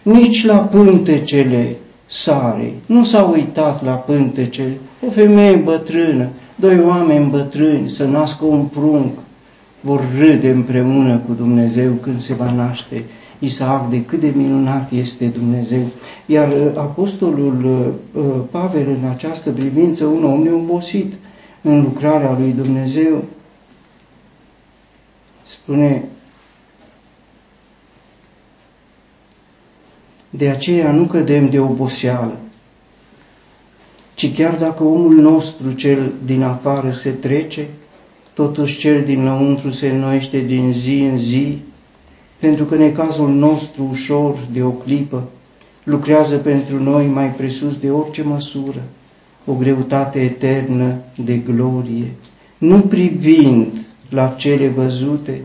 nici 0.01 0.45
la 0.45 0.57
pântecele 0.57 1.75
sare. 2.05 2.73
Nu 2.85 3.03
s-a 3.03 3.23
uitat 3.23 3.83
la 3.85 3.91
pântecele. 3.91 4.77
O 5.07 5.11
femeie 5.11 5.55
bătrână, 5.55 6.27
doi 6.55 6.79
oameni 6.87 7.29
bătrâni 7.29 7.89
să 7.89 8.03
nască 8.03 8.45
un 8.45 8.65
prunc, 8.65 9.11
vor 9.79 10.01
râde 10.19 10.49
împreună 10.49 11.21
cu 11.27 11.33
Dumnezeu 11.33 11.91
când 11.91 12.21
se 12.21 12.33
va 12.33 12.51
naște 12.51 13.03
Isaac, 13.39 13.89
de 13.89 14.03
cât 14.03 14.19
de 14.19 14.31
minunat 14.35 14.91
este 14.91 15.25
Dumnezeu. 15.25 15.85
Iar 16.25 16.47
uh, 16.47 16.71
apostolul 16.75 17.57
uh, 17.65 18.23
uh, 18.23 18.41
Pavel 18.51 18.87
în 19.01 19.09
această 19.09 19.49
privință, 19.49 20.05
un 20.05 20.23
om 20.23 20.43
neobosit 20.43 21.13
în 21.61 21.81
lucrarea 21.81 22.37
lui 22.39 22.53
Dumnezeu, 22.63 23.23
spune 25.63 26.03
De 30.29 30.49
aceea 30.49 30.91
nu 30.91 31.05
cădem 31.05 31.49
de 31.49 31.59
oboseală, 31.59 32.39
ci 34.13 34.35
chiar 34.35 34.55
dacă 34.55 34.83
omul 34.83 35.13
nostru 35.15 35.71
cel 35.71 36.11
din 36.25 36.41
afară 36.43 36.91
se 36.91 37.09
trece, 37.09 37.67
totuși 38.33 38.79
cel 38.79 39.03
dinăuntru 39.03 39.69
se 39.69 39.89
înnoiește 39.89 40.39
din 40.39 40.73
zi 40.73 41.07
în 41.11 41.17
zi, 41.17 41.57
pentru 42.39 42.65
că 42.65 42.75
necazul 42.75 43.29
nostru 43.29 43.87
ușor 43.89 44.47
de 44.51 44.63
o 44.63 44.69
clipă 44.69 45.29
lucrează 45.83 46.35
pentru 46.35 46.83
noi 46.83 47.07
mai 47.07 47.31
presus 47.31 47.77
de 47.77 47.91
orice 47.91 48.23
măsură, 48.23 48.81
o 49.45 49.53
greutate 49.53 50.19
eternă 50.19 50.95
de 51.23 51.37
glorie, 51.37 52.11
nu 52.57 52.79
privind 52.79 53.85
la 54.09 54.27
cele 54.27 54.67
văzute, 54.67 55.41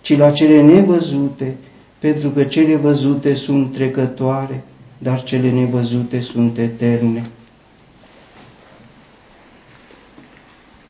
ci 0.00 0.16
la 0.16 0.30
cele 0.30 0.62
nevăzute, 0.62 1.56
pentru 1.98 2.28
că 2.28 2.42
cele 2.42 2.76
văzute 2.76 3.32
sunt 3.32 3.72
trecătoare, 3.72 4.64
dar 4.98 5.22
cele 5.22 5.50
nevăzute 5.50 6.20
sunt 6.20 6.58
eterne. 6.58 7.26